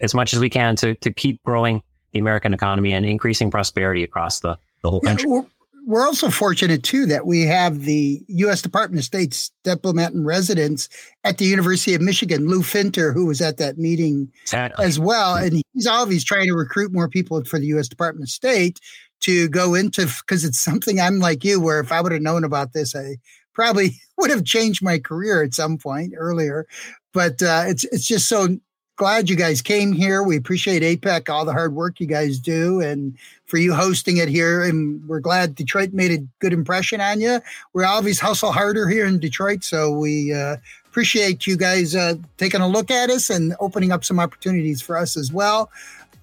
as 0.00 0.14
much 0.14 0.32
as 0.32 0.40
we 0.40 0.50
can 0.50 0.76
to, 0.76 0.94
to 0.96 1.12
keep 1.12 1.42
growing 1.44 1.82
the 2.12 2.18
American 2.18 2.54
economy 2.54 2.92
and 2.92 3.04
increasing 3.04 3.50
prosperity 3.50 4.02
across 4.02 4.40
the, 4.40 4.56
the 4.82 4.90
whole 4.90 5.00
country. 5.00 5.28
Yeah, 5.30 5.42
we're 5.86 6.06
also 6.06 6.30
fortunate 6.30 6.82
too 6.82 7.04
that 7.06 7.26
we 7.26 7.42
have 7.42 7.82
the 7.82 8.22
U.S. 8.28 8.62
Department 8.62 9.00
of 9.00 9.04
State's 9.04 9.50
diplomat 9.64 10.12
in 10.12 10.24
residence 10.24 10.88
at 11.24 11.38
the 11.38 11.44
University 11.44 11.94
of 11.94 12.00
Michigan, 12.00 12.48
Lou 12.48 12.62
Finter, 12.62 13.12
who 13.12 13.26
was 13.26 13.40
at 13.40 13.58
that 13.58 13.76
meeting 13.76 14.32
exactly. 14.42 14.84
as 14.84 14.98
well, 14.98 15.36
and 15.36 15.62
he's 15.72 15.86
always 15.86 16.24
trying 16.24 16.46
to 16.46 16.54
recruit 16.54 16.92
more 16.92 17.08
people 17.08 17.44
for 17.44 17.58
the 17.58 17.66
U.S. 17.66 17.88
Department 17.88 18.24
of 18.24 18.30
State 18.30 18.80
to 19.20 19.48
go 19.48 19.74
into 19.74 20.06
because 20.06 20.44
it's 20.44 20.60
something 20.60 21.00
I'm 21.00 21.18
like 21.18 21.44
you, 21.44 21.60
where 21.60 21.80
if 21.80 21.92
I 21.92 22.00
would 22.00 22.12
have 22.12 22.22
known 22.22 22.44
about 22.44 22.72
this, 22.72 22.96
I 22.96 23.16
probably 23.54 24.00
would 24.18 24.30
have 24.30 24.44
changed 24.44 24.82
my 24.82 24.98
career 24.98 25.42
at 25.42 25.54
some 25.54 25.78
point 25.78 26.14
earlier. 26.16 26.66
But 27.12 27.42
uh, 27.42 27.64
it's 27.66 27.84
it's 27.84 28.06
just 28.06 28.28
so 28.28 28.58
glad 28.96 29.28
you 29.28 29.36
guys 29.36 29.60
came 29.60 29.92
here. 29.92 30.22
We 30.22 30.36
appreciate 30.36 30.82
APEC, 30.82 31.28
all 31.28 31.44
the 31.44 31.52
hard 31.52 31.74
work 31.74 31.98
you 31.98 32.06
guys 32.06 32.38
do, 32.38 32.80
and 32.80 33.16
for 33.46 33.56
you 33.56 33.74
hosting 33.74 34.18
it 34.18 34.28
here. 34.28 34.62
And 34.62 35.06
we're 35.08 35.20
glad 35.20 35.54
Detroit 35.54 35.92
made 35.92 36.12
a 36.12 36.24
good 36.38 36.52
impression 36.52 37.00
on 37.00 37.20
you. 37.20 37.40
We 37.72 37.84
always 37.84 38.20
hustle 38.20 38.52
harder 38.52 38.88
here 38.88 39.06
in 39.06 39.18
Detroit, 39.18 39.64
so 39.64 39.90
we 39.90 40.32
uh, 40.32 40.56
appreciate 40.86 41.46
you 41.46 41.56
guys 41.56 41.94
uh, 41.94 42.14
taking 42.36 42.60
a 42.60 42.68
look 42.68 42.90
at 42.90 43.10
us 43.10 43.30
and 43.30 43.54
opening 43.58 43.90
up 43.90 44.04
some 44.04 44.20
opportunities 44.20 44.80
for 44.80 44.96
us 44.96 45.16
as 45.16 45.32
well. 45.32 45.70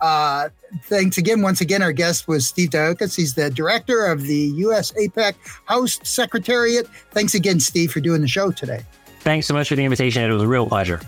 Uh, 0.01 0.49
thanks 0.83 1.17
again. 1.17 1.41
Once 1.41 1.61
again, 1.61 1.81
our 1.81 1.91
guest 1.91 2.27
was 2.27 2.47
Steve 2.47 2.71
Dyokas. 2.71 3.15
He's 3.15 3.35
the 3.35 3.49
director 3.49 4.05
of 4.05 4.23
the 4.23 4.51
U.S. 4.57 4.91
APEC 4.93 5.35
House 5.65 5.99
Secretariat. 6.03 6.87
Thanks 7.11 7.35
again, 7.35 7.59
Steve, 7.59 7.91
for 7.91 7.99
doing 7.99 8.21
the 8.21 8.27
show 8.27 8.51
today. 8.51 8.83
Thanks 9.19 9.45
so 9.45 9.53
much 9.53 9.69
for 9.69 9.75
the 9.75 9.83
invitation. 9.83 10.23
It 10.23 10.33
was 10.33 10.41
a 10.41 10.47
real 10.47 10.67
pleasure. 10.67 10.99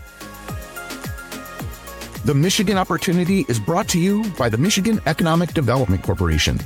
The 2.25 2.33
Michigan 2.33 2.77
Opportunity 2.77 3.45
is 3.49 3.59
brought 3.59 3.89
to 3.89 3.99
you 3.99 4.23
by 4.37 4.47
the 4.47 4.57
Michigan 4.57 5.01
Economic 5.07 5.53
Development 5.53 6.01
Corporation. 6.01 6.59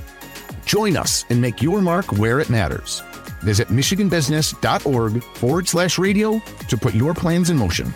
Join 0.66 0.98
us 0.98 1.26
and 1.30 1.42
make 1.42 1.62
your 1.62 1.82
mark 1.82 2.12
where 2.12 2.40
it 2.40 2.50
matters. 2.50 3.02
Visit 3.42 3.70
michiganbusiness.org 3.70 5.24
forward 5.24 5.68
slash 5.68 5.98
radio 5.98 6.40
to 6.68 6.78
put 6.78 6.94
your 6.94 7.14
plans 7.14 7.50
in 7.50 7.58
motion. 7.58 7.94